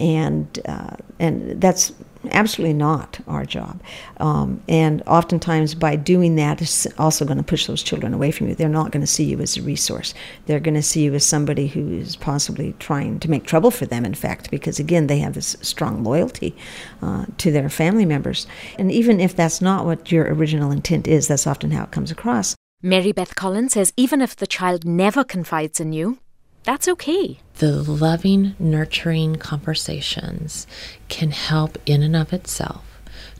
and 0.00 0.60
uh, 0.66 0.96
and 1.18 1.60
that's 1.60 1.92
absolutely 2.30 2.74
not 2.74 3.18
our 3.26 3.44
job. 3.44 3.80
Um, 4.18 4.62
and 4.68 5.02
oftentimes, 5.06 5.74
by 5.74 5.96
doing 5.96 6.36
that, 6.36 6.62
it's 6.62 6.86
also 6.98 7.24
going 7.24 7.38
to 7.38 7.44
push 7.44 7.66
those 7.66 7.82
children 7.82 8.14
away 8.14 8.30
from 8.30 8.48
you. 8.48 8.54
They're 8.54 8.68
not 8.68 8.90
going 8.90 9.00
to 9.02 9.06
see 9.06 9.24
you 9.24 9.40
as 9.40 9.56
a 9.56 9.62
resource. 9.62 10.14
They're 10.46 10.60
going 10.60 10.74
to 10.74 10.82
see 10.82 11.04
you 11.04 11.14
as 11.14 11.26
somebody 11.26 11.66
who 11.66 11.90
is 11.90 12.16
possibly 12.16 12.74
trying 12.78 13.20
to 13.20 13.30
make 13.30 13.44
trouble 13.44 13.70
for 13.70 13.86
them. 13.86 14.04
In 14.04 14.14
fact, 14.14 14.50
because 14.50 14.78
again, 14.78 15.06
they 15.06 15.18
have 15.18 15.34
this 15.34 15.56
strong 15.60 16.04
loyalty 16.04 16.56
uh, 17.02 17.26
to 17.38 17.50
their 17.50 17.68
family 17.68 18.06
members. 18.06 18.46
And 18.78 18.90
even 18.90 19.20
if 19.20 19.36
that's 19.36 19.60
not 19.60 19.84
what 19.84 20.10
your 20.10 20.32
original 20.32 20.70
intent 20.70 21.06
is, 21.06 21.28
that's 21.28 21.46
often 21.46 21.70
how 21.70 21.84
it 21.84 21.90
comes 21.90 22.10
across. 22.10 22.54
Mary 22.82 23.12
Beth 23.12 23.34
Collins 23.34 23.72
says 23.72 23.94
even 23.96 24.20
if 24.20 24.36
the 24.36 24.46
child 24.46 24.84
never 24.84 25.24
confides 25.24 25.80
in 25.80 25.94
you, 25.94 26.18
that's 26.64 26.88
okay. 26.88 27.38
The 27.56 27.82
loving, 27.82 28.56
nurturing 28.58 29.36
conversations 29.36 30.66
can 31.08 31.30
help 31.30 31.78
in 31.86 32.02
and 32.02 32.16
of 32.16 32.32
itself 32.32 32.84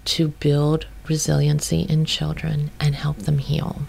to 0.05 0.29
build 0.29 0.87
resiliency 1.09 1.81
in 1.83 2.05
children 2.05 2.71
and 2.79 2.95
help 2.95 3.19
them 3.19 3.39
heal. 3.39 3.83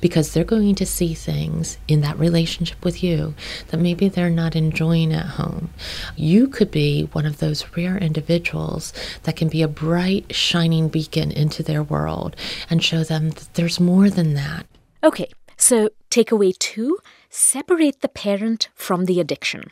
Because 0.00 0.32
they're 0.32 0.44
going 0.44 0.76
to 0.76 0.86
see 0.86 1.14
things 1.14 1.78
in 1.88 2.00
that 2.02 2.18
relationship 2.18 2.84
with 2.84 3.02
you 3.02 3.34
that 3.68 3.80
maybe 3.80 4.08
they're 4.08 4.30
not 4.30 4.54
enjoying 4.54 5.12
at 5.12 5.26
home. 5.26 5.70
You 6.14 6.46
could 6.46 6.70
be 6.70 7.08
one 7.12 7.26
of 7.26 7.38
those 7.38 7.64
rare 7.76 7.98
individuals 7.98 8.92
that 9.24 9.34
can 9.34 9.48
be 9.48 9.62
a 9.62 9.68
bright, 9.68 10.32
shining 10.32 10.88
beacon 10.88 11.32
into 11.32 11.64
their 11.64 11.82
world 11.82 12.36
and 12.70 12.84
show 12.84 13.02
them 13.02 13.30
that 13.30 13.48
there's 13.54 13.80
more 13.80 14.10
than 14.10 14.34
that. 14.34 14.66
Okay, 15.02 15.30
so 15.56 15.88
takeaway 16.08 16.56
two 16.56 16.98
separate 17.34 18.00
the 18.00 18.08
parent 18.08 18.68
from 18.76 19.06
the 19.06 19.18
addiction. 19.18 19.70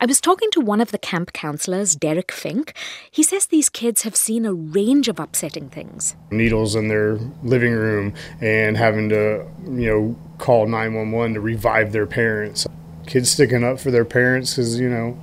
I 0.00 0.06
was 0.06 0.20
talking 0.20 0.50
to 0.52 0.60
one 0.60 0.80
of 0.80 0.92
the 0.92 0.98
camp 0.98 1.32
counselors, 1.32 1.96
Derek 1.96 2.30
Fink. 2.30 2.72
He 3.10 3.24
says 3.24 3.46
these 3.46 3.68
kids 3.68 4.02
have 4.02 4.14
seen 4.14 4.46
a 4.46 4.54
range 4.54 5.08
of 5.08 5.18
upsetting 5.18 5.68
things. 5.68 6.14
Needles 6.30 6.76
in 6.76 6.86
their 6.86 7.18
living 7.42 7.72
room 7.72 8.14
and 8.40 8.76
having 8.76 9.08
to, 9.08 9.44
you 9.64 9.90
know, 9.90 10.16
call 10.38 10.66
911 10.66 11.34
to 11.34 11.40
revive 11.40 11.90
their 11.90 12.06
parents. 12.06 12.68
Kids 13.08 13.32
sticking 13.32 13.64
up 13.64 13.80
for 13.80 13.90
their 13.90 14.04
parents 14.04 14.54
because, 14.54 14.78
you 14.78 14.88
know, 14.88 15.20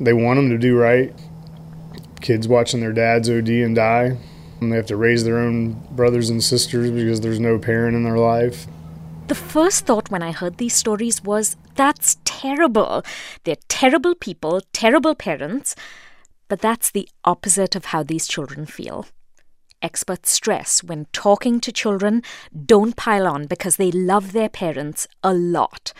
they 0.00 0.12
want 0.12 0.36
them 0.36 0.50
to 0.50 0.58
do 0.58 0.76
right. 0.76 1.14
Kids 2.20 2.48
watching 2.48 2.80
their 2.80 2.92
dads 2.92 3.30
OD 3.30 3.48
and 3.48 3.76
die. 3.76 4.18
And 4.60 4.72
they 4.72 4.76
have 4.76 4.86
to 4.86 4.96
raise 4.96 5.22
their 5.24 5.38
own 5.38 5.74
brothers 5.92 6.28
and 6.28 6.42
sisters 6.42 6.90
because 6.90 7.20
there's 7.20 7.40
no 7.40 7.58
parent 7.58 7.96
in 7.96 8.02
their 8.02 8.18
life. 8.18 8.66
The 9.30 9.36
first 9.36 9.86
thought 9.86 10.10
when 10.10 10.24
I 10.24 10.32
heard 10.32 10.56
these 10.56 10.74
stories 10.74 11.22
was 11.22 11.56
that's 11.76 12.16
terrible. 12.24 13.04
They're 13.44 13.62
terrible 13.68 14.16
people, 14.16 14.60
terrible 14.72 15.14
parents. 15.14 15.76
But 16.48 16.60
that's 16.60 16.90
the 16.90 17.08
opposite 17.24 17.76
of 17.76 17.84
how 17.84 18.02
these 18.02 18.26
children 18.26 18.66
feel. 18.66 19.06
Experts 19.80 20.32
stress 20.32 20.82
when 20.82 21.06
talking 21.12 21.60
to 21.60 21.70
children, 21.70 22.24
don't 22.66 22.96
pile 22.96 23.24
on 23.24 23.46
because 23.46 23.76
they 23.76 23.92
love 23.92 24.32
their 24.32 24.48
parents 24.48 25.06
a 25.22 25.32
lot. 25.32 25.92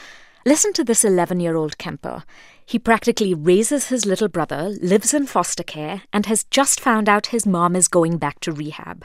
Listen 0.44 0.72
to 0.72 0.82
this 0.82 1.04
11 1.04 1.38
year 1.38 1.54
old 1.54 1.78
camper. 1.78 2.24
He 2.66 2.80
practically 2.80 3.32
raises 3.32 3.90
his 3.90 4.04
little 4.04 4.26
brother, 4.26 4.70
lives 4.82 5.14
in 5.14 5.28
foster 5.28 5.62
care, 5.62 6.02
and 6.12 6.26
has 6.26 6.42
just 6.42 6.80
found 6.80 7.08
out 7.08 7.26
his 7.26 7.46
mom 7.46 7.76
is 7.76 7.86
going 7.86 8.18
back 8.18 8.40
to 8.40 8.50
rehab. 8.50 9.04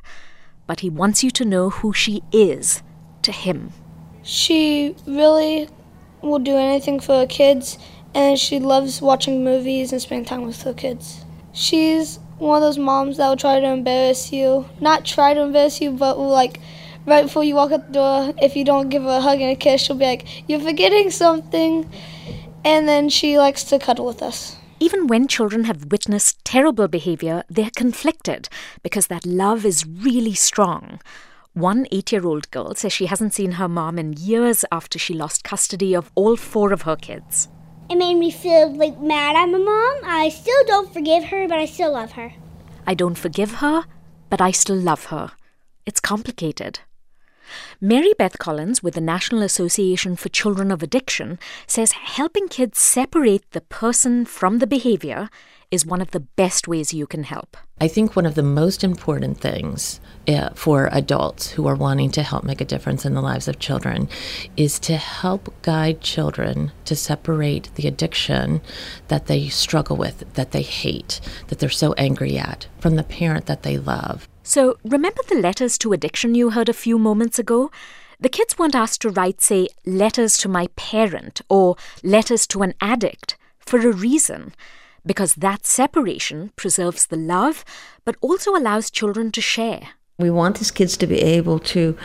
But 0.65 0.79
he 0.79 0.89
wants 0.89 1.23
you 1.23 1.29
to 1.29 1.45
know 1.45 1.69
who 1.69 1.93
she 1.93 2.23
is 2.31 2.81
to 3.21 3.31
him. 3.31 3.71
She 4.25 4.95
really 5.05 5.69
will 6.23 6.39
do 6.39 6.57
anything 6.57 6.99
for 6.99 7.19
her 7.19 7.27
kids, 7.27 7.77
and 8.15 8.39
she 8.39 8.59
loves 8.59 8.99
watching 8.99 9.43
movies 9.43 9.91
and 9.91 10.01
spending 10.01 10.25
time 10.25 10.41
with 10.41 10.63
her 10.63 10.73
kids. 10.73 11.23
She's 11.53 12.17
one 12.39 12.57
of 12.57 12.63
those 12.63 12.79
moms 12.79 13.17
that 13.17 13.29
will 13.29 13.37
try 13.37 13.59
to 13.59 13.67
embarrass 13.67 14.33
you. 14.33 14.67
Not 14.81 15.05
try 15.05 15.35
to 15.35 15.41
embarrass 15.41 15.79
you, 15.79 15.91
but 15.91 16.17
will 16.17 16.29
like 16.29 16.59
right 17.05 17.23
before 17.25 17.43
you 17.43 17.53
walk 17.53 17.71
out 17.71 17.85
the 17.87 17.93
door, 17.93 18.33
if 18.41 18.55
you 18.55 18.65
don't 18.65 18.89
give 18.89 19.03
her 19.03 19.17
a 19.17 19.21
hug 19.21 19.41
and 19.41 19.51
a 19.51 19.55
kiss, 19.55 19.81
she'll 19.81 19.95
be 19.95 20.05
like, 20.05 20.49
You're 20.49 20.59
forgetting 20.59 21.11
something. 21.11 21.87
And 22.63 22.87
then 22.87 23.09
she 23.09 23.37
likes 23.37 23.63
to 23.65 23.77
cuddle 23.77 24.07
with 24.07 24.23
us. 24.23 24.57
Even 24.79 25.05
when 25.05 25.27
children 25.27 25.65
have 25.65 25.91
witnessed 25.91 26.43
terrible 26.43 26.87
behavior, 26.87 27.43
they're 27.47 27.69
conflicted 27.75 28.49
because 28.81 29.05
that 29.07 29.23
love 29.23 29.65
is 29.65 29.85
really 29.85 30.33
strong. 30.33 30.99
One 31.55 31.87
eight 31.89 32.11
year 32.11 32.25
old 32.27 32.51
girl 32.51 32.75
says 32.75 32.91
she 32.91 33.05
hasn't 33.05 33.33
seen 33.33 33.53
her 33.53 33.69
mom 33.69 33.97
in 33.97 34.11
years 34.11 34.65
after 34.73 34.99
she 34.99 35.13
lost 35.13 35.45
custody 35.45 35.95
of 35.95 36.11
all 36.13 36.35
four 36.35 36.73
of 36.73 36.81
her 36.81 36.97
kids. 36.97 37.47
It 37.89 37.95
made 37.95 38.15
me 38.15 38.29
feel 38.29 38.75
like 38.75 38.99
mad 38.99 39.37
at 39.37 39.45
my 39.45 39.59
mom. 39.59 40.01
I 40.03 40.27
still 40.27 40.65
don't 40.67 40.93
forgive 40.93 41.23
her, 41.23 41.47
but 41.47 41.57
I 41.57 41.65
still 41.65 41.93
love 41.93 42.11
her. 42.11 42.33
I 42.85 42.93
don't 42.93 43.17
forgive 43.17 43.55
her, 43.55 43.85
but 44.29 44.41
I 44.41 44.51
still 44.51 44.75
love 44.75 45.05
her. 45.05 45.31
It's 45.85 46.01
complicated. 46.01 46.79
Mary 47.79 48.11
Beth 48.17 48.37
Collins 48.37 48.83
with 48.83 48.95
the 48.95 48.99
National 48.99 49.41
Association 49.41 50.17
for 50.17 50.27
Children 50.27 50.71
of 50.71 50.83
Addiction 50.83 51.39
says 51.67 51.93
helping 51.93 52.49
kids 52.49 52.79
separate 52.79 53.49
the 53.51 53.61
person 53.61 54.25
from 54.25 54.59
the 54.59 54.67
behavior 54.67 55.29
is 55.71 55.85
one 55.85 56.01
of 56.01 56.11
the 56.11 56.19
best 56.19 56.67
ways 56.67 56.93
you 56.93 57.07
can 57.07 57.23
help. 57.23 57.57
I 57.81 57.87
think 57.87 58.15
one 58.15 58.25
of 58.25 58.35
the 58.35 58.43
most 58.43 58.83
important 58.83 59.39
things 59.39 59.99
uh, 60.27 60.49
for 60.55 60.87
adults 60.91 61.51
who 61.51 61.67
are 61.67 61.75
wanting 61.75 62.11
to 62.11 62.23
help 62.23 62.43
make 62.43 62.61
a 62.61 62.65
difference 62.65 63.05
in 63.05 63.13
the 63.13 63.21
lives 63.21 63.47
of 63.47 63.59
children 63.59 64.07
is 64.55 64.79
to 64.79 64.95
help 64.95 65.53
guide 65.61 66.01
children 66.01 66.71
to 66.85 66.95
separate 66.95 67.69
the 67.75 67.87
addiction 67.87 68.61
that 69.09 69.25
they 69.25 69.49
struggle 69.49 69.97
with, 69.97 70.23
that 70.35 70.51
they 70.51 70.61
hate, 70.61 71.19
that 71.47 71.59
they're 71.59 71.69
so 71.69 71.93
angry 71.93 72.37
at, 72.37 72.67
from 72.79 72.95
the 72.95 73.03
parent 73.03 73.45
that 73.47 73.63
they 73.63 73.77
love. 73.77 74.27
So, 74.43 74.77
remember 74.83 75.21
the 75.27 75.41
letters 75.41 75.77
to 75.79 75.91
addiction 75.91 76.35
you 76.35 76.51
heard 76.51 76.69
a 76.69 76.73
few 76.73 76.97
moments 76.97 77.39
ago? 77.39 77.71
The 78.19 78.29
kids 78.29 78.57
weren't 78.57 78.75
asked 78.75 79.01
to 79.01 79.09
write, 79.09 79.41
say, 79.41 79.67
letters 79.85 80.37
to 80.37 80.47
my 80.47 80.67
parent 80.75 81.41
or 81.49 81.75
letters 82.03 82.47
to 82.47 82.61
an 82.61 82.73
addict 82.79 83.35
for 83.59 83.79
a 83.79 83.91
reason 83.91 84.53
because 85.05 85.35
that 85.35 85.65
separation 85.65 86.51
preserves 86.55 87.07
the 87.07 87.17
love 87.17 87.63
but 88.03 88.15
also 88.21 88.55
allows 88.55 88.91
children 88.91 89.31
to 89.31 89.41
share. 89.41 89.89
We 90.17 90.29
want 90.29 90.57
these 90.57 90.71
kids 90.71 90.97
to 90.97 91.07
be 91.07 91.21
able 91.21 91.59
to 91.59 91.97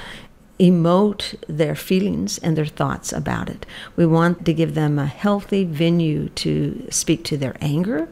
emote 0.60 1.34
their 1.48 1.74
feelings 1.74 2.36
and 2.38 2.56
their 2.56 2.66
thoughts 2.66 3.12
about 3.12 3.48
it. 3.48 3.64
We 3.96 4.04
want 4.04 4.44
to 4.44 4.52
give 4.52 4.74
them 4.74 4.98
a 4.98 5.06
healthy 5.06 5.64
venue 5.64 6.28
to 6.30 6.86
speak 6.90 7.24
to 7.24 7.38
their 7.38 7.56
anger, 7.62 8.08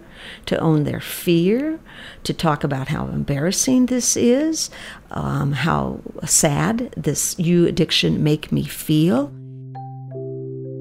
to 0.46 0.58
own 0.58 0.84
their 0.84 1.00
fear, 1.00 1.78
to 2.24 2.32
talk 2.32 2.64
about 2.64 2.88
how 2.88 3.08
embarrassing 3.08 3.86
this 3.86 4.16
is, 4.16 4.70
um, 5.10 5.52
how 5.52 6.00
sad 6.24 6.92
this 6.96 7.38
you 7.38 7.66
addiction 7.66 8.24
make 8.24 8.50
me 8.50 8.64
feel. 8.64 9.26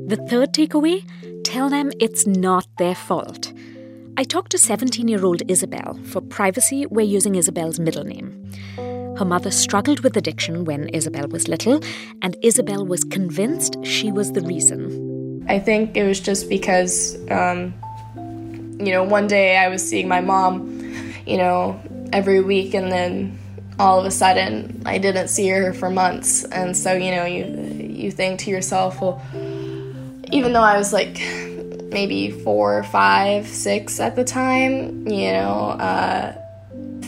The 0.08 0.26
third 0.30 0.54
takeaway 0.54 1.04
tell 1.44 1.70
them 1.70 1.92
it's 2.00 2.26
not 2.26 2.66
their 2.78 2.96
fault. 2.96 3.52
I 4.20 4.24
talked 4.24 4.50
to 4.54 4.58
17 4.58 5.08
year 5.08 5.24
old 5.24 5.44
Isabel. 5.48 5.94
For 6.06 6.22
privacy, 6.22 6.88
we're 6.88 7.06
using 7.06 7.36
Isabel's 7.36 7.80
middle 7.80 8.04
name. 8.04 8.52
Her 9.16 9.26
mother 9.26 9.52
struggled 9.52 10.00
with 10.00 10.18
addiction 10.18 10.66
when 10.66 10.90
Isabel 10.90 11.28
was 11.28 11.48
little, 11.48 11.84
and 12.24 12.36
Isabel 12.42 12.84
was 12.84 13.04
convinced 13.04 13.78
she 13.86 14.12
was 14.12 14.32
the 14.32 14.42
reason. 14.42 15.46
I 15.48 15.60
think 15.60 15.96
it 15.96 16.04
was 16.04 16.20
just 16.20 16.50
because, 16.50 17.16
um, 17.30 17.76
you 18.80 18.92
know, 18.92 19.04
one 19.04 19.28
day 19.28 19.56
I 19.56 19.68
was 19.68 19.88
seeing 19.88 20.08
my 20.08 20.22
mom, 20.22 20.82
you 21.28 21.38
know, 21.38 21.80
every 22.12 22.42
week, 22.42 22.74
and 22.74 22.92
then 22.92 23.38
all 23.78 24.00
of 24.00 24.06
a 24.08 24.12
sudden 24.12 24.82
I 24.88 24.98
didn't 24.98 25.28
see 25.28 25.48
her 25.50 25.74
for 25.74 25.92
months, 25.92 26.44
and 26.46 26.76
so 26.76 26.92
you 26.92 27.12
know, 27.12 27.26
you 27.26 27.46
you 27.88 28.10
think 28.10 28.40
to 28.40 28.50
yourself, 28.50 29.00
well, 29.00 29.22
even 30.32 30.54
though 30.54 30.68
I 30.74 30.76
was 30.80 30.92
like 30.92 31.18
maybe 31.90 32.32
four, 32.32 32.84
five, 32.84 33.48
six 33.48 34.00
at 34.00 34.16
the 34.16 34.24
time. 34.24 35.08
You 35.08 35.32
know, 35.34 35.76
uh, 35.80 36.36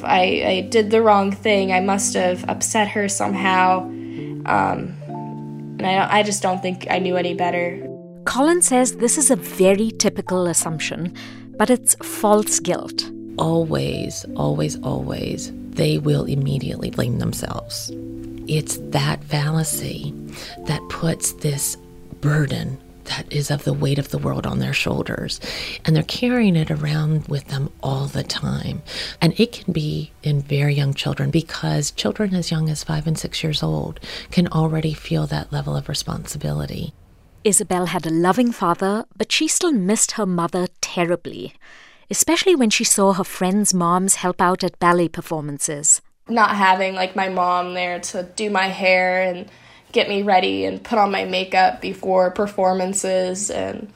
I, 0.03 0.43
I 0.45 0.67
did 0.69 0.91
the 0.91 1.01
wrong 1.01 1.31
thing. 1.31 1.71
I 1.71 1.79
must 1.79 2.13
have 2.13 2.48
upset 2.50 2.88
her 2.89 3.09
somehow. 3.09 3.81
Um, 4.45 4.95
and 5.79 5.86
I, 5.86 6.19
I 6.19 6.24
just 6.24 6.41
don't 6.41 6.62
think 6.62 6.88
I 6.89 7.00
knew 7.00 7.17
any 7.17 7.33
better. 7.33 7.86
Collins 8.25 8.67
says 8.67 8.98
this 8.98 9.17
is 9.17 9.31
a 9.31 9.36
very 9.36 9.91
typical 9.91 10.48
assumption, 10.48 11.13
but 11.57 11.69
it's 11.69 11.95
false 11.95 12.59
guilt. 12.59 13.09
Always, 13.38 14.25
always, 14.36 14.79
always, 14.81 15.51
they 15.69 15.98
will 15.98 16.25
immediately 16.25 16.91
blame 16.91 17.19
themselves. 17.19 17.91
It's 18.48 18.77
that 18.91 19.24
fallacy 19.24 20.13
that 20.65 20.81
puts 20.89 21.33
this 21.33 21.77
burden 22.21 22.77
that 23.10 23.32
is 23.32 23.51
of 23.51 23.63
the 23.63 23.74
weight 23.74 24.00
of 24.00 24.10
the 24.10 24.18
world 24.18 24.48
on 24.48 24.60
their 24.60 24.74
shoulders. 24.74 25.39
And 25.84 25.96
they're 25.96 26.04
carrying 26.04 26.56
it 26.56 26.72
around 26.72 27.28
with 27.28 27.46
them 27.50 27.72
all 27.84 28.06
the 28.08 28.24
time. 28.24 28.82
And 29.22 29.38
it 29.39 29.51
can 29.51 29.74
be 29.74 30.12
in 30.24 30.42
very 30.42 30.74
young 30.74 30.94
children 30.94 31.30
because 31.32 31.92
children 31.92 32.34
as 32.34 32.50
young 32.51 32.70
as 32.70 32.84
five 32.84 33.06
and 33.06 33.20
six 33.20 33.44
years 33.44 33.62
old 33.62 34.00
can 34.32 34.48
already 34.48 34.94
feel 34.94 35.28
that 35.28 35.51
level 35.51 35.75
of 35.75 35.89
responsibility. 35.89 36.94
Isabel 37.44 37.86
had 37.88 38.06
a 38.06 38.12
loving 38.28 38.51
father, 38.51 39.06
but 39.16 39.32
she 39.32 39.48
still 39.48 39.72
missed 39.72 40.12
her 40.13 40.25
mother 40.25 40.68
terribly. 40.82 41.54
especially 42.10 42.56
when 42.56 42.70
she 42.70 42.84
saw 42.84 43.13
her 43.13 43.24
friends' 43.24 43.74
moms 43.74 44.16
help 44.16 44.42
out 44.42 44.63
at 44.63 44.80
ballet 44.80 45.08
performances. 45.08 46.01
Not 46.28 46.56
having 46.56 46.96
like 46.96 47.16
my 47.16 47.30
mom 47.30 47.74
there 47.74 48.00
to 48.00 48.24
do 48.36 48.50
my 48.50 48.68
hair 48.68 49.22
and 49.22 49.48
get 49.91 50.10
me 50.10 50.22
ready 50.22 50.65
and 50.65 50.84
put 50.84 51.00
on 51.00 51.12
my 51.12 51.25
makeup 51.25 51.81
before 51.81 52.31
performances 52.31 53.50
and 53.50 53.91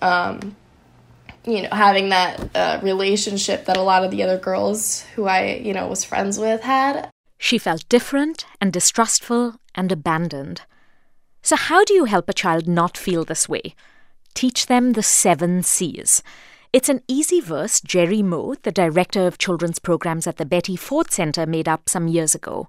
um, 0.00 0.56
you 1.44 1.62
know 1.62 1.68
having 1.72 2.10
that 2.10 2.50
uh, 2.54 2.80
relationship 2.82 3.66
that 3.66 3.76
a 3.76 3.82
lot 3.82 4.04
of 4.04 4.10
the 4.10 4.22
other 4.22 4.38
girls 4.38 5.02
who 5.14 5.26
I 5.26 5.54
you 5.56 5.72
know 5.72 5.86
was 5.86 6.04
friends 6.04 6.38
with 6.38 6.62
had. 6.62 7.10
She 7.38 7.58
felt 7.58 7.88
different 7.88 8.46
and 8.60 8.72
distrustful 8.72 9.56
and 9.74 9.92
abandoned. 9.92 10.62
So, 11.42 11.56
how 11.56 11.84
do 11.84 11.92
you 11.92 12.06
help 12.06 12.28
a 12.28 12.32
child 12.32 12.66
not 12.66 12.96
feel 12.96 13.24
this 13.24 13.48
way? 13.48 13.74
Teach 14.32 14.66
them 14.66 14.92
the 14.92 15.02
seven 15.02 15.62
C's. 15.62 16.22
It's 16.72 16.88
an 16.88 17.02
easy 17.06 17.40
verse 17.40 17.80
Jerry 17.80 18.22
Moe, 18.22 18.54
the 18.62 18.72
director 18.72 19.26
of 19.26 19.38
children's 19.38 19.78
programs 19.78 20.26
at 20.26 20.38
the 20.38 20.46
Betty 20.46 20.74
Ford 20.74 21.12
Center, 21.12 21.46
made 21.46 21.68
up 21.68 21.88
some 21.88 22.08
years 22.08 22.34
ago. 22.34 22.68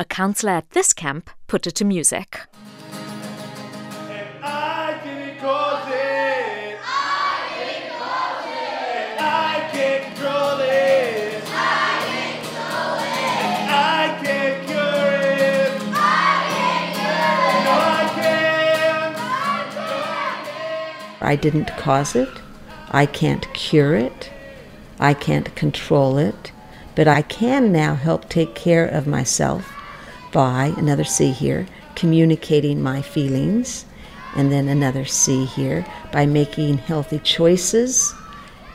A 0.00 0.04
counselor 0.04 0.52
at 0.52 0.70
this 0.70 0.92
camp 0.92 1.28
put 1.48 1.66
it 1.66 1.72
to 1.72 1.84
music. 1.84 2.42
I 21.20 21.34
didn't 21.34 21.76
cause 21.76 22.14
it. 22.14 22.28
I 22.90 23.04
can't 23.04 23.52
cure 23.52 23.96
it. 23.96 24.30
I 25.00 25.12
can't 25.12 25.52
control 25.56 26.18
it. 26.18 26.52
But 26.94 27.08
I 27.08 27.22
can 27.22 27.72
now 27.72 27.96
help 27.96 28.28
take 28.28 28.54
care 28.54 28.86
of 28.86 29.08
myself 29.08 29.77
by, 30.32 30.74
another 30.76 31.04
C 31.04 31.30
here, 31.30 31.66
communicating 31.94 32.82
my 32.82 33.02
feelings. 33.02 33.84
And 34.36 34.52
then 34.52 34.68
another 34.68 35.04
C 35.04 35.46
here, 35.46 35.86
by 36.12 36.26
making 36.26 36.78
healthy 36.78 37.18
choices 37.18 38.14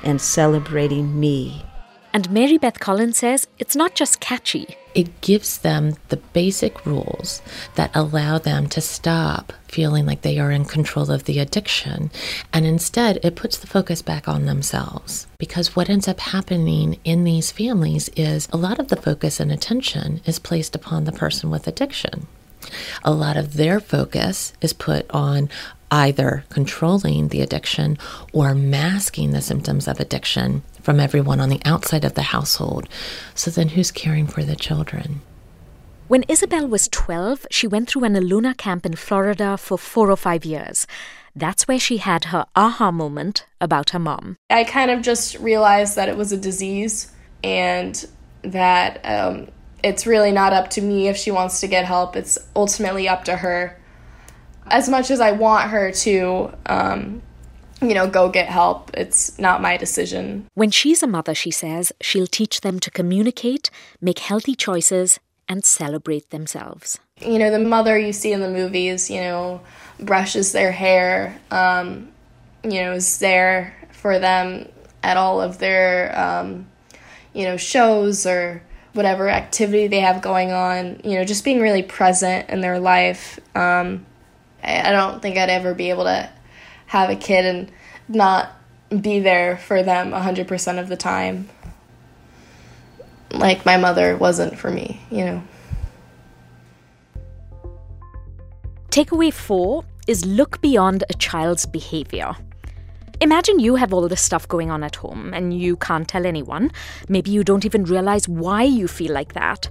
and 0.03 0.19
celebrating 0.19 1.19
me. 1.19 1.63
And 2.12 2.29
Mary 2.29 2.57
Beth 2.57 2.79
Collins 2.79 3.17
says 3.17 3.48
it's 3.60 3.75
not 3.75 3.95
just 3.95 4.19
catchy. 4.19 4.75
It 4.95 5.21
gives 5.21 5.57
them 5.57 5.95
the 6.09 6.17
basic 6.17 6.85
rules 6.85 7.41
that 7.75 7.91
allow 7.95 8.38
them 8.38 8.67
to 8.69 8.81
stop 8.81 9.53
feeling 9.67 10.05
like 10.05 10.21
they 10.21 10.38
are 10.38 10.51
in 10.51 10.65
control 10.65 11.09
of 11.09 11.23
the 11.23 11.39
addiction. 11.39 12.12
And 12.53 12.65
instead, 12.65 13.19
it 13.23 13.35
puts 13.35 13.57
the 13.57 13.67
focus 13.67 14.01
back 14.01 14.27
on 14.27 14.45
themselves. 14.45 15.25
Because 15.39 15.75
what 15.75 15.89
ends 15.89 16.07
up 16.07 16.19
happening 16.19 17.00
in 17.03 17.23
these 17.23 17.51
families 17.51 18.09
is 18.15 18.47
a 18.53 18.57
lot 18.57 18.79
of 18.79 18.89
the 18.89 18.95
focus 18.95 19.39
and 19.39 19.51
attention 19.51 20.21
is 20.25 20.38
placed 20.39 20.75
upon 20.75 21.05
the 21.05 21.12
person 21.12 21.50
with 21.50 21.67
addiction. 21.67 22.27
A 23.03 23.12
lot 23.12 23.35
of 23.35 23.55
their 23.55 23.79
focus 23.79 24.53
is 24.62 24.73
put 24.73 25.09
on 25.09 25.50
either 25.91 26.43
controlling 26.50 27.27
the 27.27 27.41
addiction 27.41 27.97
or 28.31 28.55
masking 28.55 29.31
the 29.31 29.41
symptoms 29.41 29.88
of 29.88 30.00
addiction 30.00 30.63
from 30.83 30.99
everyone 30.99 31.39
on 31.39 31.49
the 31.49 31.61
outside 31.65 32.05
of 32.05 32.13
the 32.13 32.21
household. 32.21 32.87
So 33.33 33.49
then 33.49 33.69
who's 33.69 33.89
caring 33.89 34.27
for 34.27 34.43
the 34.43 34.55
children? 34.55 35.21
When 36.09 36.23
Isabel 36.27 36.67
was 36.67 36.89
12, 36.89 37.47
she 37.49 37.65
went 37.65 37.89
through 37.89 38.03
an 38.03 38.13
Eluna 38.13 38.55
camp 38.55 38.85
in 38.85 38.95
Florida 38.95 39.57
for 39.57 39.77
four 39.77 40.11
or 40.11 40.17
five 40.17 40.45
years. 40.45 40.85
That's 41.35 41.67
where 41.67 41.79
she 41.79 41.97
had 41.97 42.25
her 42.25 42.45
aha 42.55 42.91
moment 42.91 43.45
about 43.59 43.91
her 43.91 43.99
mom. 43.99 44.35
I 44.49 44.65
kind 44.65 44.91
of 44.91 45.01
just 45.01 45.39
realized 45.39 45.95
that 45.95 46.09
it 46.09 46.17
was 46.17 46.31
a 46.31 46.37
disease 46.37 47.11
and 47.43 48.05
that 48.43 48.99
um, 49.03 49.47
it's 49.83 50.05
really 50.05 50.31
not 50.31 50.53
up 50.53 50.69
to 50.71 50.81
me 50.81 51.07
if 51.07 51.17
she 51.17 51.31
wants 51.31 51.61
to 51.61 51.67
get 51.67 51.85
help. 51.85 52.15
It's 52.15 52.37
ultimately 52.55 53.07
up 53.07 53.23
to 53.25 53.37
her. 53.37 53.79
As 54.67 54.87
much 54.87 55.09
as 55.09 55.19
I 55.19 55.31
want 55.31 55.69
her 55.69 55.91
to, 55.91 56.53
um, 56.65 57.21
you 57.89 57.96
know, 57.96 58.08
go 58.08 58.30
get 58.30 58.48
help, 58.48 58.91
it's 58.93 59.38
not 59.39 59.62
my 59.62 59.78
decision. 59.78 60.48
When 60.54 60.72
she's 60.72 61.04
a 61.04 61.08
mother, 61.08 61.36
she 61.36 61.52
says, 61.52 61.91
she'll 62.02 62.28
teach 62.28 62.62
them 62.62 62.80
to 62.80 62.91
communicate, 62.91 63.69
make 64.02 64.19
healthy 64.19 64.56
choices, 64.56 65.19
and 65.48 65.63
celebrate 65.65 66.30
themselves. 66.30 67.00
You 67.22 67.39
know, 67.39 67.52
the 67.52 67.60
mother 67.60 67.98
you 67.98 68.13
see 68.13 68.32
in 68.32 68.41
the 68.41 68.50
movies, 68.50 69.10
you 69.10 69.22
know, 69.22 69.62
brushes 70.00 70.52
their 70.52 70.72
hair, 70.72 71.39
um, 71.52 72.10
you 72.63 72.82
know, 72.82 72.93
is 72.93 73.19
there 73.19 73.76
for 73.91 74.19
them 74.19 74.69
at 75.04 75.17
all 75.17 75.41
of 75.41 75.60
their, 75.60 76.17
um, 76.17 76.67
you 77.34 77.46
know, 77.46 77.58
shows 77.58 78.26
or 78.26 78.63
whatever 78.93 79.28
activity 79.28 79.88
they 79.88 80.00
have 80.00 80.22
going 80.22 80.52
on, 80.52 81.02
you 81.04 81.17
know, 81.17 81.24
just 81.24 81.43
being 81.43 81.60
really 81.60 81.84
present 81.84 82.50
in 82.50 82.62
their 82.62 82.80
life. 82.80 83.39
Um, 83.56 84.06
I, 84.63 84.89
I 84.89 84.91
don't 84.91 85.22
think 85.22 85.38
I'd 85.38 85.50
ever 85.50 85.74
be 85.74 85.89
able 85.89 86.04
to 86.06 86.30
have 86.88 87.10
a 87.10 87.15
kid 87.15 87.46
and 87.46 87.72
not 88.08 88.52
be 89.02 89.19
there 89.19 89.58
for 89.58 89.82
them 89.82 90.12
100% 90.12 90.80
of 90.80 90.88
the 90.88 90.98
time 90.98 91.50
like 93.34 93.65
my 93.65 93.78
mother 93.78 94.15
wasn't 94.15 94.58
for 94.58 94.69
me, 94.69 95.02
you 95.10 95.26
know. 95.26 95.43
Takeaway 98.89 99.34
four 99.34 99.84
is 100.08 100.26
look 100.26 100.62
beyond 100.62 101.04
a 101.10 101.13
child's 101.15 101.65
behavior. 101.65 102.36
Imagine 103.22 103.60
you 103.60 103.76
have 103.76 103.93
all 103.93 104.08
this 104.08 104.22
stuff 104.22 104.48
going 104.48 104.69
on 104.69 104.84
at 104.84 104.96
home 104.98 105.34
and 105.34 105.60
you 105.60 105.76
can't 105.78 106.08
tell 106.08 106.26
anyone. 106.26 106.72
Maybe 107.10 107.32
you 107.32 107.43
don't 107.43 107.65
even 107.65 107.86
realize 107.86 108.28
why 108.28 108.63
you 108.63 108.88
feel 108.88 109.13
like 109.13 109.34
that. 109.34 109.69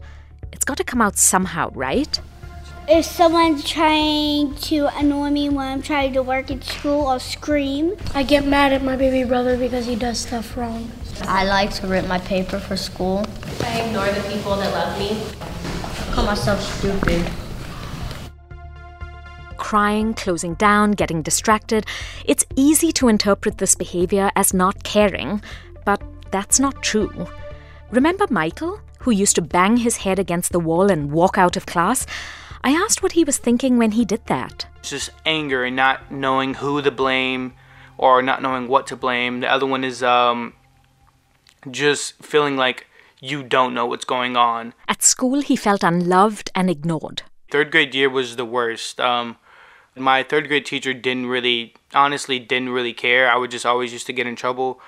It's 0.53 0.64
got 0.64 0.77
to 0.79 0.85
come 0.85 1.01
out 1.01 1.16
somehow, 1.16 1.70
right? 1.75 2.20
If 2.88 3.04
someone's 3.04 3.62
trying 3.64 4.56
to 4.56 4.88
annoy 4.98 5.30
me 5.30 5.48
when 5.48 5.68
I'm 5.68 5.82
trying 5.82 6.14
to 6.14 6.22
work 6.22 6.50
at 6.50 6.64
school, 6.64 7.06
I'll 7.06 7.20
scream. 7.20 7.94
I 8.12 8.24
get 8.24 8.44
mad 8.44 8.72
at 8.72 8.82
my 8.82 8.96
baby 8.96 9.22
brother 9.22 9.56
because 9.56 9.86
he 9.86 9.94
does 9.94 10.18
stuff 10.18 10.56
wrong. 10.56 10.90
I 11.22 11.44
like 11.44 11.72
to 11.74 11.86
rip 11.86 12.08
my 12.08 12.18
paper 12.18 12.58
for 12.58 12.76
school. 12.76 13.24
I 13.60 13.82
ignore 13.82 14.10
the 14.10 14.20
people 14.28 14.56
that 14.56 14.72
love 14.72 14.98
me. 14.98 15.10
I 15.12 16.12
call 16.12 16.26
myself 16.26 16.60
stupid. 16.60 17.24
Crying, 19.58 20.12
closing 20.12 20.54
down, 20.54 20.90
getting 20.90 21.22
distracted. 21.22 21.86
It's 22.24 22.44
easy 22.56 22.90
to 22.94 23.06
interpret 23.06 23.58
this 23.58 23.76
behavior 23.76 24.32
as 24.34 24.52
not 24.52 24.82
caring, 24.82 25.40
but 25.84 26.02
that's 26.32 26.58
not 26.58 26.82
true. 26.82 27.28
Remember 27.92 28.26
Michael, 28.28 28.80
who 28.98 29.12
used 29.12 29.36
to 29.36 29.42
bang 29.42 29.76
his 29.76 29.98
head 29.98 30.18
against 30.18 30.50
the 30.50 30.60
wall 30.60 30.90
and 30.90 31.12
walk 31.12 31.38
out 31.38 31.56
of 31.56 31.64
class? 31.64 32.06
I 32.64 32.70
asked 32.72 33.03
what 33.03 33.12
he 33.12 33.25
was 33.25 33.38
thinking 33.38 33.77
when 33.77 33.92
he 33.92 34.05
did 34.05 34.25
that. 34.27 34.66
It's 34.79 34.90
just 34.90 35.11
anger 35.27 35.64
and 35.64 35.75
not 35.75 36.12
knowing 36.12 36.55
who 36.55 36.81
to 36.83 36.90
blame 36.90 37.55
or 37.98 38.22
not 38.22 38.40
knowing 38.40 38.68
what 38.68 38.87
to 38.88 38.96
blame. 38.96 39.40
The 39.40 39.51
other 39.51 39.66
one 39.66 39.83
is 39.85 40.03
um, 40.03 40.55
just 41.70 42.22
feeling 42.22 42.57
like 42.57 42.87
you 43.20 43.42
don't 43.42 43.75
know 43.75 43.87
what's 43.87 44.05
going 44.05 44.37
on. 44.37 44.75
At 44.88 45.03
school, 45.03 45.40
he 45.40 45.57
felt 45.57 45.83
unloved 45.83 46.51
and 46.55 46.70
ignored. 46.70 47.22
Third 47.51 47.70
grade 47.70 47.94
year 47.94 48.09
was 48.09 48.37
the 48.37 48.44
worst. 48.44 49.01
Um, 49.01 49.37
my 49.96 50.22
third 50.22 50.48
grade 50.48 50.66
teacher 50.66 50.94
didn't 50.94 51.27
really, 51.27 51.75
honestly, 51.94 52.38
didn't 52.38 52.70
really 52.70 52.94
care. 52.94 53.31
I 53.31 53.37
would 53.37 53.51
just 53.51 53.66
always 53.66 53.92
used 53.92 54.07
to 54.07 54.12
get 54.12 54.27
in 54.27 54.37
trouble. 54.37 54.81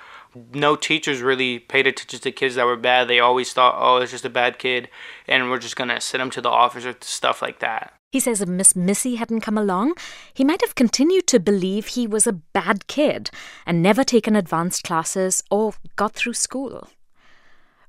No 0.53 0.75
teachers 0.75 1.21
really 1.21 1.59
paid 1.59 1.87
attention 1.87 2.19
to 2.19 2.31
kids 2.31 2.55
that 2.55 2.65
were 2.65 2.75
bad. 2.75 3.07
They 3.07 3.19
always 3.19 3.53
thought, 3.53 3.75
oh, 3.77 3.97
it's 3.97 4.11
just 4.11 4.25
a 4.25 4.29
bad 4.29 4.59
kid, 4.59 4.89
and 5.27 5.49
we're 5.49 5.59
just 5.59 5.75
gonna 5.75 6.01
send 6.01 6.21
them 6.21 6.29
to 6.31 6.41
the 6.41 6.49
office 6.49 6.85
or 6.85 6.95
stuff 7.01 7.41
like 7.41 7.59
that. 7.59 7.93
He 8.11 8.19
says 8.21 8.41
if 8.41 8.47
Miss 8.47 8.75
Missy 8.75 9.15
hadn't 9.15 9.41
come 9.41 9.57
along, 9.57 9.95
he 10.33 10.45
might 10.45 10.61
have 10.61 10.75
continued 10.75 11.27
to 11.27 11.39
believe 11.39 11.87
he 11.87 12.07
was 12.07 12.25
a 12.25 12.33
bad 12.33 12.87
kid 12.87 13.29
and 13.65 13.81
never 13.81 14.03
taken 14.03 14.35
advanced 14.35 14.83
classes 14.83 15.43
or 15.51 15.73
got 15.95 16.13
through 16.13 16.33
school. 16.33 16.87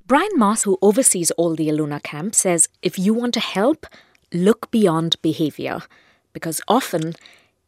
Brian 0.04 0.36
Moss, 0.36 0.64
who 0.64 0.78
oversees 0.82 1.30
all 1.32 1.54
the 1.54 1.68
Eluna 1.68 2.02
camp, 2.02 2.34
says 2.34 2.68
if 2.82 2.98
you 2.98 3.14
want 3.14 3.34
to 3.34 3.40
help, 3.40 3.86
look 4.32 4.70
beyond 4.70 5.20
behavior, 5.22 5.82
because 6.32 6.60
often 6.68 7.14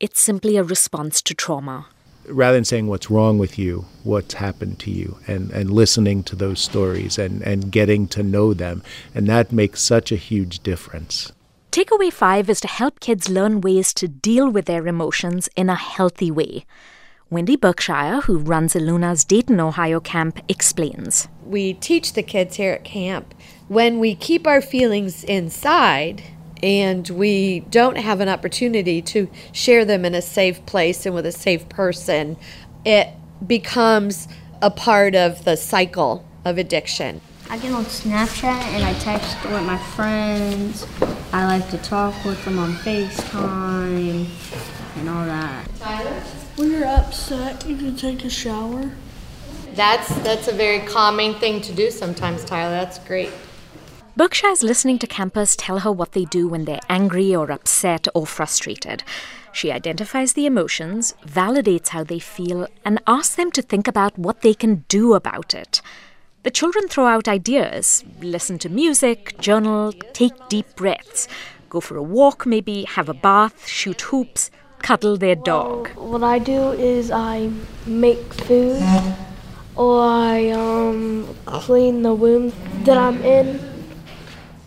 it's 0.00 0.20
simply 0.20 0.56
a 0.56 0.62
response 0.64 1.22
to 1.22 1.34
trauma. 1.34 1.86
Rather 2.28 2.56
than 2.56 2.64
saying 2.64 2.86
what's 2.86 3.10
wrong 3.10 3.38
with 3.38 3.58
you, 3.58 3.86
what's 4.04 4.34
happened 4.34 4.78
to 4.80 4.90
you, 4.90 5.18
and, 5.26 5.50
and 5.50 5.70
listening 5.70 6.22
to 6.24 6.36
those 6.36 6.60
stories 6.60 7.18
and, 7.18 7.42
and 7.42 7.72
getting 7.72 8.06
to 8.08 8.22
know 8.22 8.54
them. 8.54 8.82
And 9.14 9.26
that 9.28 9.52
makes 9.52 9.82
such 9.82 10.12
a 10.12 10.16
huge 10.16 10.60
difference. 10.60 11.32
Takeaway 11.70 12.12
five 12.12 12.48
is 12.48 12.60
to 12.60 12.68
help 12.68 13.00
kids 13.00 13.28
learn 13.28 13.60
ways 13.60 13.92
to 13.94 14.08
deal 14.08 14.50
with 14.50 14.64
their 14.64 14.86
emotions 14.86 15.48
in 15.54 15.68
a 15.68 15.74
healthy 15.74 16.30
way. 16.30 16.64
Wendy 17.30 17.56
Berkshire, 17.56 18.22
who 18.22 18.38
runs 18.38 18.74
Eluna's 18.74 19.22
Dayton, 19.22 19.60
Ohio 19.60 20.00
camp, 20.00 20.40
explains. 20.48 21.28
We 21.44 21.74
teach 21.74 22.14
the 22.14 22.22
kids 22.22 22.56
here 22.56 22.72
at 22.72 22.84
camp 22.84 23.34
when 23.68 23.98
we 23.98 24.14
keep 24.14 24.46
our 24.46 24.62
feelings 24.62 25.24
inside 25.24 26.22
and 26.62 27.08
we 27.08 27.60
don't 27.60 27.96
have 27.96 28.20
an 28.20 28.28
opportunity 28.28 29.02
to 29.02 29.28
share 29.52 29.84
them 29.84 30.04
in 30.04 30.14
a 30.14 30.22
safe 30.22 30.64
place 30.66 31.06
and 31.06 31.14
with 31.14 31.26
a 31.26 31.32
safe 31.32 31.68
person, 31.68 32.36
it 32.84 33.08
becomes 33.46 34.28
a 34.60 34.70
part 34.70 35.14
of 35.14 35.44
the 35.44 35.56
cycle 35.56 36.24
of 36.44 36.58
addiction? 36.58 37.20
I 37.50 37.58
get 37.58 37.72
on 37.72 37.84
Snapchat 37.84 38.44
and 38.44 38.84
I 38.84 38.92
text 38.94 39.42
with 39.44 39.64
my 39.64 39.78
friends. 39.78 40.86
I 41.32 41.46
like 41.46 41.70
to 41.70 41.78
talk 41.78 42.24
with 42.24 42.44
them 42.44 42.58
on 42.58 42.74
FaceTime 42.74 44.26
and 44.96 45.08
all 45.08 45.24
that. 45.24 45.66
Tyler? 45.78 46.22
When 46.56 46.70
you're 46.70 46.86
upset, 46.86 47.66
you 47.66 47.76
can 47.76 47.96
take 47.96 48.24
a 48.24 48.30
shower. 48.30 48.90
That's 49.74 50.08
that's 50.22 50.48
a 50.48 50.52
very 50.52 50.80
calming 50.80 51.34
thing 51.34 51.60
to 51.62 51.72
do 51.72 51.90
sometimes, 51.90 52.44
Tyler. 52.44 52.72
That's 52.72 52.98
great. 52.98 53.30
Berkshire 54.18 54.48
is 54.48 54.64
listening 54.64 54.98
to 54.98 55.06
campers 55.06 55.54
tell 55.54 55.78
her 55.78 55.92
what 55.92 56.10
they 56.10 56.24
do 56.24 56.48
when 56.48 56.64
they're 56.64 56.80
angry 56.88 57.36
or 57.36 57.52
upset 57.52 58.08
or 58.16 58.26
frustrated. 58.26 59.04
She 59.52 59.70
identifies 59.70 60.32
the 60.32 60.44
emotions, 60.44 61.14
validates 61.24 61.90
how 61.90 62.02
they 62.02 62.18
feel, 62.18 62.66
and 62.84 63.00
asks 63.06 63.36
them 63.36 63.52
to 63.52 63.62
think 63.62 63.86
about 63.86 64.18
what 64.18 64.40
they 64.40 64.54
can 64.54 64.84
do 64.88 65.14
about 65.14 65.54
it. 65.54 65.80
The 66.42 66.50
children 66.50 66.88
throw 66.88 67.06
out 67.06 67.28
ideas 67.28 68.04
listen 68.20 68.58
to 68.58 68.68
music, 68.68 69.38
journal, 69.38 69.92
take 70.14 70.48
deep 70.48 70.74
breaths, 70.74 71.28
go 71.70 71.78
for 71.80 71.96
a 71.96 72.02
walk, 72.02 72.44
maybe 72.44 72.82
have 72.86 73.08
a 73.08 73.14
bath, 73.14 73.68
shoot 73.68 74.00
hoops, 74.00 74.50
cuddle 74.80 75.16
their 75.16 75.36
dog. 75.36 75.90
What 75.90 76.24
I 76.24 76.40
do 76.40 76.72
is 76.72 77.12
I 77.12 77.52
make 77.86 78.34
food 78.34 78.82
or 79.76 80.02
I 80.02 80.50
um, 80.50 81.36
clean 81.46 82.02
the 82.02 82.14
room 82.14 82.52
that 82.82 82.98
I'm 82.98 83.22
in. 83.22 83.77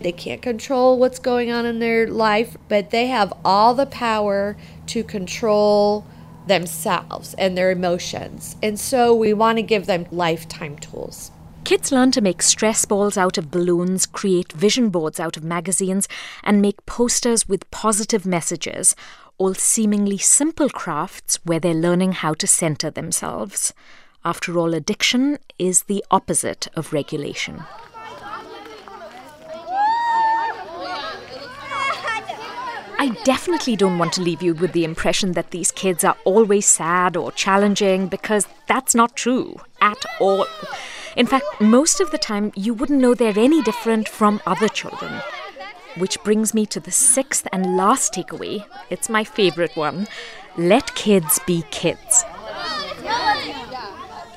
They 0.01 0.11
can't 0.11 0.41
control 0.41 0.97
what's 0.97 1.19
going 1.19 1.51
on 1.51 1.65
in 1.65 1.79
their 1.79 2.07
life, 2.07 2.57
but 2.67 2.89
they 2.89 3.07
have 3.07 3.33
all 3.45 3.73
the 3.73 3.85
power 3.85 4.57
to 4.87 5.03
control 5.03 6.05
themselves 6.47 7.33
and 7.35 7.57
their 7.57 7.71
emotions. 7.71 8.55
And 8.63 8.79
so 8.79 9.13
we 9.15 9.33
want 9.33 9.57
to 9.57 9.63
give 9.63 9.85
them 9.85 10.07
lifetime 10.11 10.77
tools. 10.77 11.31
Kids 11.63 11.91
learn 11.91 12.11
to 12.11 12.21
make 12.21 12.41
stress 12.41 12.85
balls 12.85 13.17
out 13.17 13.37
of 13.37 13.51
balloons, 13.51 14.07
create 14.07 14.51
vision 14.51 14.89
boards 14.89 15.19
out 15.19 15.37
of 15.37 15.43
magazines, 15.43 16.07
and 16.43 16.61
make 16.61 16.85
posters 16.87 17.47
with 17.47 17.69
positive 17.69 18.25
messages, 18.25 18.95
all 19.37 19.53
seemingly 19.53 20.17
simple 20.17 20.69
crafts 20.69 21.39
where 21.43 21.59
they're 21.59 21.73
learning 21.73 22.13
how 22.13 22.33
to 22.33 22.47
center 22.47 22.89
themselves. 22.89 23.73
After 24.25 24.57
all, 24.57 24.73
addiction 24.73 25.37
is 25.59 25.83
the 25.83 26.03
opposite 26.09 26.67
of 26.75 26.93
regulation. 26.93 27.63
I 33.01 33.09
definitely 33.23 33.75
don't 33.75 33.97
want 33.97 34.13
to 34.13 34.21
leave 34.21 34.43
you 34.43 34.53
with 34.53 34.73
the 34.73 34.83
impression 34.83 35.31
that 35.31 35.49
these 35.49 35.71
kids 35.71 36.03
are 36.03 36.15
always 36.23 36.67
sad 36.67 37.17
or 37.17 37.31
challenging 37.31 38.05
because 38.05 38.47
that's 38.67 38.93
not 38.93 39.15
true 39.15 39.59
at 39.81 40.05
all. 40.19 40.45
In 41.15 41.25
fact, 41.25 41.45
most 41.59 41.99
of 41.99 42.11
the 42.11 42.19
time, 42.19 42.51
you 42.55 42.75
wouldn't 42.75 43.01
know 43.01 43.15
they're 43.15 43.39
any 43.39 43.63
different 43.63 44.07
from 44.07 44.39
other 44.45 44.67
children. 44.67 45.19
Which 45.97 46.21
brings 46.23 46.53
me 46.53 46.67
to 46.67 46.79
the 46.79 46.91
sixth 46.91 47.47
and 47.51 47.75
last 47.75 48.13
takeaway. 48.13 48.65
It's 48.91 49.09
my 49.09 49.23
favorite 49.23 49.75
one. 49.75 50.07
Let 50.55 50.93
kids 50.93 51.39
be 51.47 51.63
kids. 51.71 52.23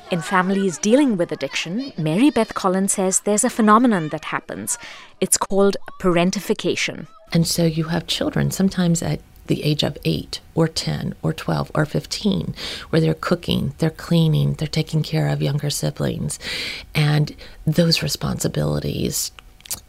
In 0.09 0.23
families 0.23 0.79
dealing 0.79 1.17
with 1.17 1.31
addiction, 1.31 1.93
Mary 1.99 2.31
Beth 2.31 2.55
Collins 2.55 2.93
says 2.93 3.19
there's 3.19 3.43
a 3.43 3.49
phenomenon 3.51 4.09
that 4.09 4.25
happens. 4.25 4.79
It's 5.21 5.37
called 5.37 5.77
parentification. 6.01 7.05
And 7.31 7.47
so 7.47 7.65
you 7.65 7.85
have 7.85 8.07
children, 8.07 8.51
sometimes 8.51 9.01
at 9.01 9.19
the 9.47 9.63
age 9.63 9.83
of 9.83 9.97
8 10.03 10.39
or 10.55 10.67
10 10.67 11.13
or 11.21 11.33
12 11.33 11.71
or 11.75 11.85
15, 11.85 12.55
where 12.89 13.01
they're 13.01 13.13
cooking, 13.13 13.73
they're 13.77 13.89
cleaning, 13.89 14.53
they're 14.53 14.67
taking 14.67 15.03
care 15.03 15.27
of 15.27 15.41
younger 15.41 15.69
siblings. 15.69 16.39
And 16.93 17.35
those 17.65 18.01
responsibilities 18.01 19.31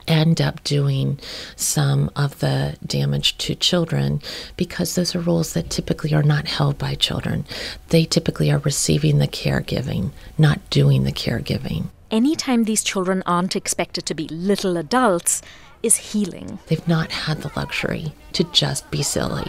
end 0.08 0.40
up 0.40 0.62
doing 0.62 1.18
some 1.56 2.10
of 2.14 2.38
the 2.38 2.76
damage 2.86 3.36
to 3.38 3.54
children 3.54 4.20
because 4.56 4.94
those 4.94 5.14
are 5.14 5.20
roles 5.20 5.52
that 5.54 5.70
typically 5.70 6.14
are 6.14 6.22
not 6.22 6.46
held 6.46 6.78
by 6.78 6.94
children. 6.94 7.44
They 7.88 8.04
typically 8.04 8.50
are 8.50 8.58
receiving 8.58 9.18
the 9.18 9.28
caregiving, 9.28 10.10
not 10.38 10.68
doing 10.70 11.04
the 11.04 11.12
caregiving. 11.12 11.88
Anytime 12.10 12.64
these 12.64 12.84
children 12.84 13.22
aren't 13.26 13.56
expected 13.56 14.06
to 14.06 14.14
be 14.14 14.28
little 14.28 14.76
adults 14.76 15.42
is 15.86 15.96
healing. 15.96 16.58
They've 16.66 16.86
not 16.88 17.12
had 17.12 17.42
the 17.42 17.52
luxury 17.56 18.12
to 18.32 18.44
just 18.44 18.90
be 18.90 19.02
silly. 19.02 19.44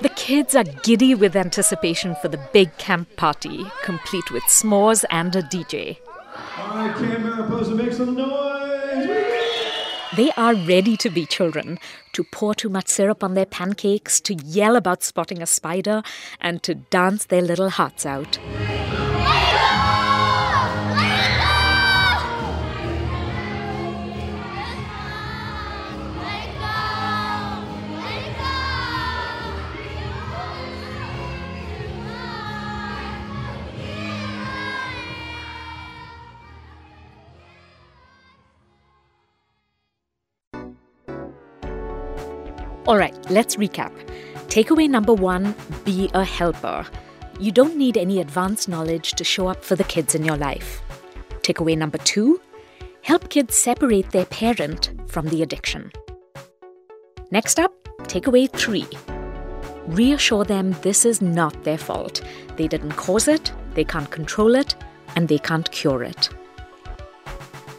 The 0.00 0.08
kids 0.14 0.54
are 0.54 0.64
giddy 0.64 1.14
with 1.14 1.34
anticipation 1.36 2.14
for 2.22 2.28
the 2.28 2.40
big 2.52 2.74
camp 2.78 3.16
party, 3.16 3.66
complete 3.82 4.30
with 4.30 4.44
s'mores 4.44 5.04
and 5.10 5.34
a 5.34 5.42
DJ. 5.42 5.98
All 6.56 6.76
right, 6.76 6.96
Camp 6.96 7.24
Mariposa, 7.24 7.74
make 7.74 7.92
some 7.92 8.14
noise! 8.14 9.40
They 10.16 10.30
are 10.36 10.54
ready 10.54 10.96
to 10.98 11.10
be 11.10 11.26
children, 11.26 11.78
to 12.12 12.24
pour 12.24 12.54
too 12.54 12.68
much 12.68 12.88
syrup 12.88 13.22
on 13.22 13.34
their 13.34 13.46
pancakes, 13.46 14.20
to 14.22 14.34
yell 14.34 14.76
about 14.76 15.02
spotting 15.02 15.42
a 15.42 15.46
spider, 15.46 16.02
and 16.40 16.62
to 16.62 16.76
dance 16.76 17.26
their 17.26 17.42
little 17.42 17.70
hearts 17.70 18.06
out. 18.06 18.38
All 42.90 42.98
right, 42.98 43.14
let's 43.30 43.54
recap. 43.54 43.92
Takeaway 44.48 44.90
number 44.90 45.14
one 45.14 45.54
be 45.84 46.10
a 46.12 46.24
helper. 46.24 46.84
You 47.38 47.52
don't 47.52 47.76
need 47.76 47.96
any 47.96 48.20
advanced 48.20 48.68
knowledge 48.68 49.12
to 49.12 49.22
show 49.22 49.46
up 49.46 49.62
for 49.62 49.76
the 49.76 49.84
kids 49.84 50.16
in 50.16 50.24
your 50.24 50.36
life. 50.36 50.82
Takeaway 51.42 51.78
number 51.78 51.98
two 51.98 52.40
help 53.02 53.28
kids 53.28 53.54
separate 53.54 54.10
their 54.10 54.24
parent 54.24 54.90
from 55.06 55.28
the 55.28 55.40
addiction. 55.40 55.92
Next 57.30 57.60
up, 57.60 57.72
takeaway 58.08 58.50
three 58.50 58.88
reassure 59.86 60.44
them 60.44 60.72
this 60.82 61.04
is 61.04 61.22
not 61.22 61.62
their 61.62 61.78
fault. 61.78 62.22
They 62.56 62.66
didn't 62.66 62.96
cause 62.96 63.28
it, 63.28 63.52
they 63.74 63.84
can't 63.84 64.10
control 64.10 64.56
it, 64.56 64.74
and 65.14 65.28
they 65.28 65.38
can't 65.38 65.70
cure 65.70 66.02
it. 66.02 66.28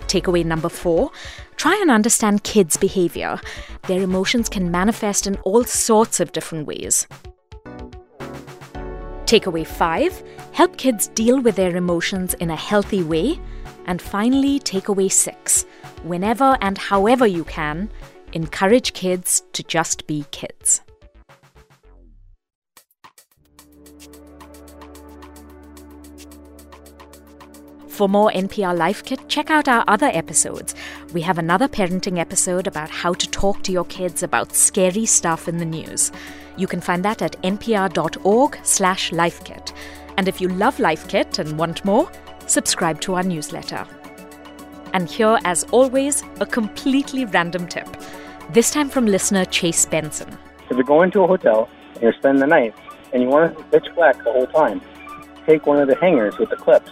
Takeaway 0.08 0.46
number 0.46 0.70
four 0.70 1.12
try 1.62 1.78
and 1.80 1.92
understand 1.92 2.44
kids' 2.44 2.76
behavior. 2.76 3.40
Their 3.88 4.02
emotions 4.02 4.50
can 4.50 4.72
manifest 4.72 5.28
in 5.28 5.36
all 5.44 5.64
sorts 5.64 6.20
of 6.20 6.32
different 6.32 6.66
ways. 6.66 7.06
Takeaway 9.26 9.68
five 9.68 10.24
help 10.54 10.78
kids 10.78 11.10
deal 11.10 11.40
with 11.40 11.56
their 11.56 11.76
emotions 11.76 12.34
in 12.34 12.50
a 12.50 12.56
healthy 12.56 13.04
way. 13.04 13.40
And 13.86 14.02
finally, 14.02 14.60
takeaway 14.60 15.12
six 15.12 15.66
whenever 16.02 16.58
and 16.62 16.80
however 16.80 17.28
you 17.28 17.44
can, 17.44 17.92
encourage 18.34 18.94
kids 18.94 19.44
to 19.54 19.62
just 19.62 20.08
be 20.08 20.26
kids. 20.32 20.82
For 28.02 28.10
more 28.10 28.32
NPR 28.32 28.76
Life 28.76 29.04
Kit, 29.04 29.28
check 29.28 29.52
out 29.52 29.68
our 29.68 29.84
other 29.88 30.08
episodes. 30.08 30.74
We 31.14 31.22
have 31.24 31.38
another 31.38 31.68
parenting 31.68 32.20
episode 32.20 32.68
about 32.68 32.90
how 32.90 33.14
to 33.14 33.30
talk 33.30 33.64
to 33.64 33.72
your 33.74 33.84
kids 33.84 34.24
about 34.24 34.56
scary 34.56 35.06
stuff 35.06 35.50
in 35.50 35.58
the 35.58 35.66
news. 35.66 36.10
You 36.56 36.68
can 36.68 36.80
find 36.80 37.04
that 37.04 37.22
at 37.22 37.42
npr.org 37.42 38.58
slash 38.64 39.12
lifekit. 39.12 39.74
And 40.18 40.30
if 40.30 40.40
you 40.40 40.48
love 40.48 40.80
Life 40.80 41.10
Kit 41.10 41.38
and 41.38 41.58
want 41.58 41.84
more, 41.84 42.10
subscribe 42.48 43.02
to 43.02 43.16
our 43.16 43.24
newsletter. 43.24 43.86
And 44.94 45.10
here, 45.10 45.38
as 45.44 45.66
always, 45.72 46.24
a 46.40 46.46
completely 46.46 47.26
random 47.26 47.68
tip. 47.68 47.90
This 48.52 48.72
time 48.72 48.90
from 48.90 49.06
listener 49.06 49.44
Chase 49.44 49.86
Benson. 49.86 50.38
If 50.70 50.78
you're 50.78 50.84
going 50.84 51.12
to 51.12 51.24
a 51.24 51.28
hotel 51.28 51.68
and 51.96 52.04
you're 52.04 52.14
spending 52.14 52.40
the 52.40 52.48
night 52.48 52.74
and 53.12 53.22
you 53.22 53.28
want 53.28 53.58
to 53.58 53.64
pitch 53.66 53.88
black 53.96 54.18
the 54.20 54.32
whole 54.32 54.48
time, 54.48 54.80
take 55.46 55.66
one 55.66 55.82
of 55.82 55.90
the 55.90 55.96
hangers 55.96 56.38
with 56.38 56.50
the 56.50 56.56
clips 56.56 56.92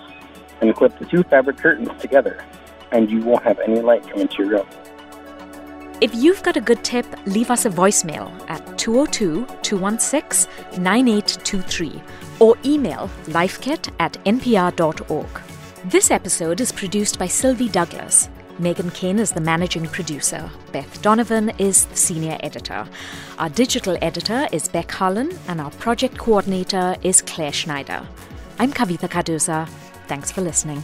and 0.59 0.75
clip 0.75 0.99
the 0.99 1.05
two 1.05 1.23
fabric 1.23 1.55
curtains 1.55 1.89
together, 2.01 2.43
and 2.91 3.09
you 3.09 3.21
won't 3.21 3.43
have 3.43 3.59
any 3.59 3.81
light 3.81 4.07
come 4.09 4.21
into 4.21 4.43
your 4.43 4.49
room. 4.49 4.67
If 6.01 6.15
you've 6.15 6.41
got 6.43 6.55
a 6.55 6.61
good 6.61 6.83
tip, 6.83 7.05
leave 7.25 7.51
us 7.51 7.65
a 7.65 7.69
voicemail 7.69 8.31
at 8.49 8.77
202 8.77 9.45
216 9.61 10.49
9823 10.81 12.01
or 12.39 12.55
email 12.63 13.09
lifekit 13.25 13.91
at 13.99 14.13
npr.org. 14.23 15.41
This 15.85 16.09
episode 16.09 16.61
is 16.61 16.71
produced 16.71 17.19
by 17.19 17.27
Sylvie 17.27 17.69
Douglas. 17.69 18.29
Megan 18.59 18.91
Kane 18.91 19.19
is 19.19 19.31
the 19.31 19.41
managing 19.41 19.85
producer. 19.87 20.49
Beth 20.71 21.01
Donovan 21.01 21.49
is 21.57 21.85
the 21.85 21.95
senior 21.95 22.37
editor. 22.41 22.85
Our 23.37 23.49
digital 23.49 23.97
editor 24.01 24.47
is 24.51 24.67
Beck 24.67 24.91
Harlan, 24.91 25.37
and 25.47 25.61
our 25.61 25.71
project 25.71 26.17
coordinator 26.17 26.97
is 27.01 27.21
Claire 27.21 27.53
Schneider. 27.53 28.05
I'm 28.57 28.73
Kavitha 28.73 29.09
Cardoza. 29.09 29.69
Thanks 30.07 30.31
for 30.31 30.41
listening. 30.41 30.83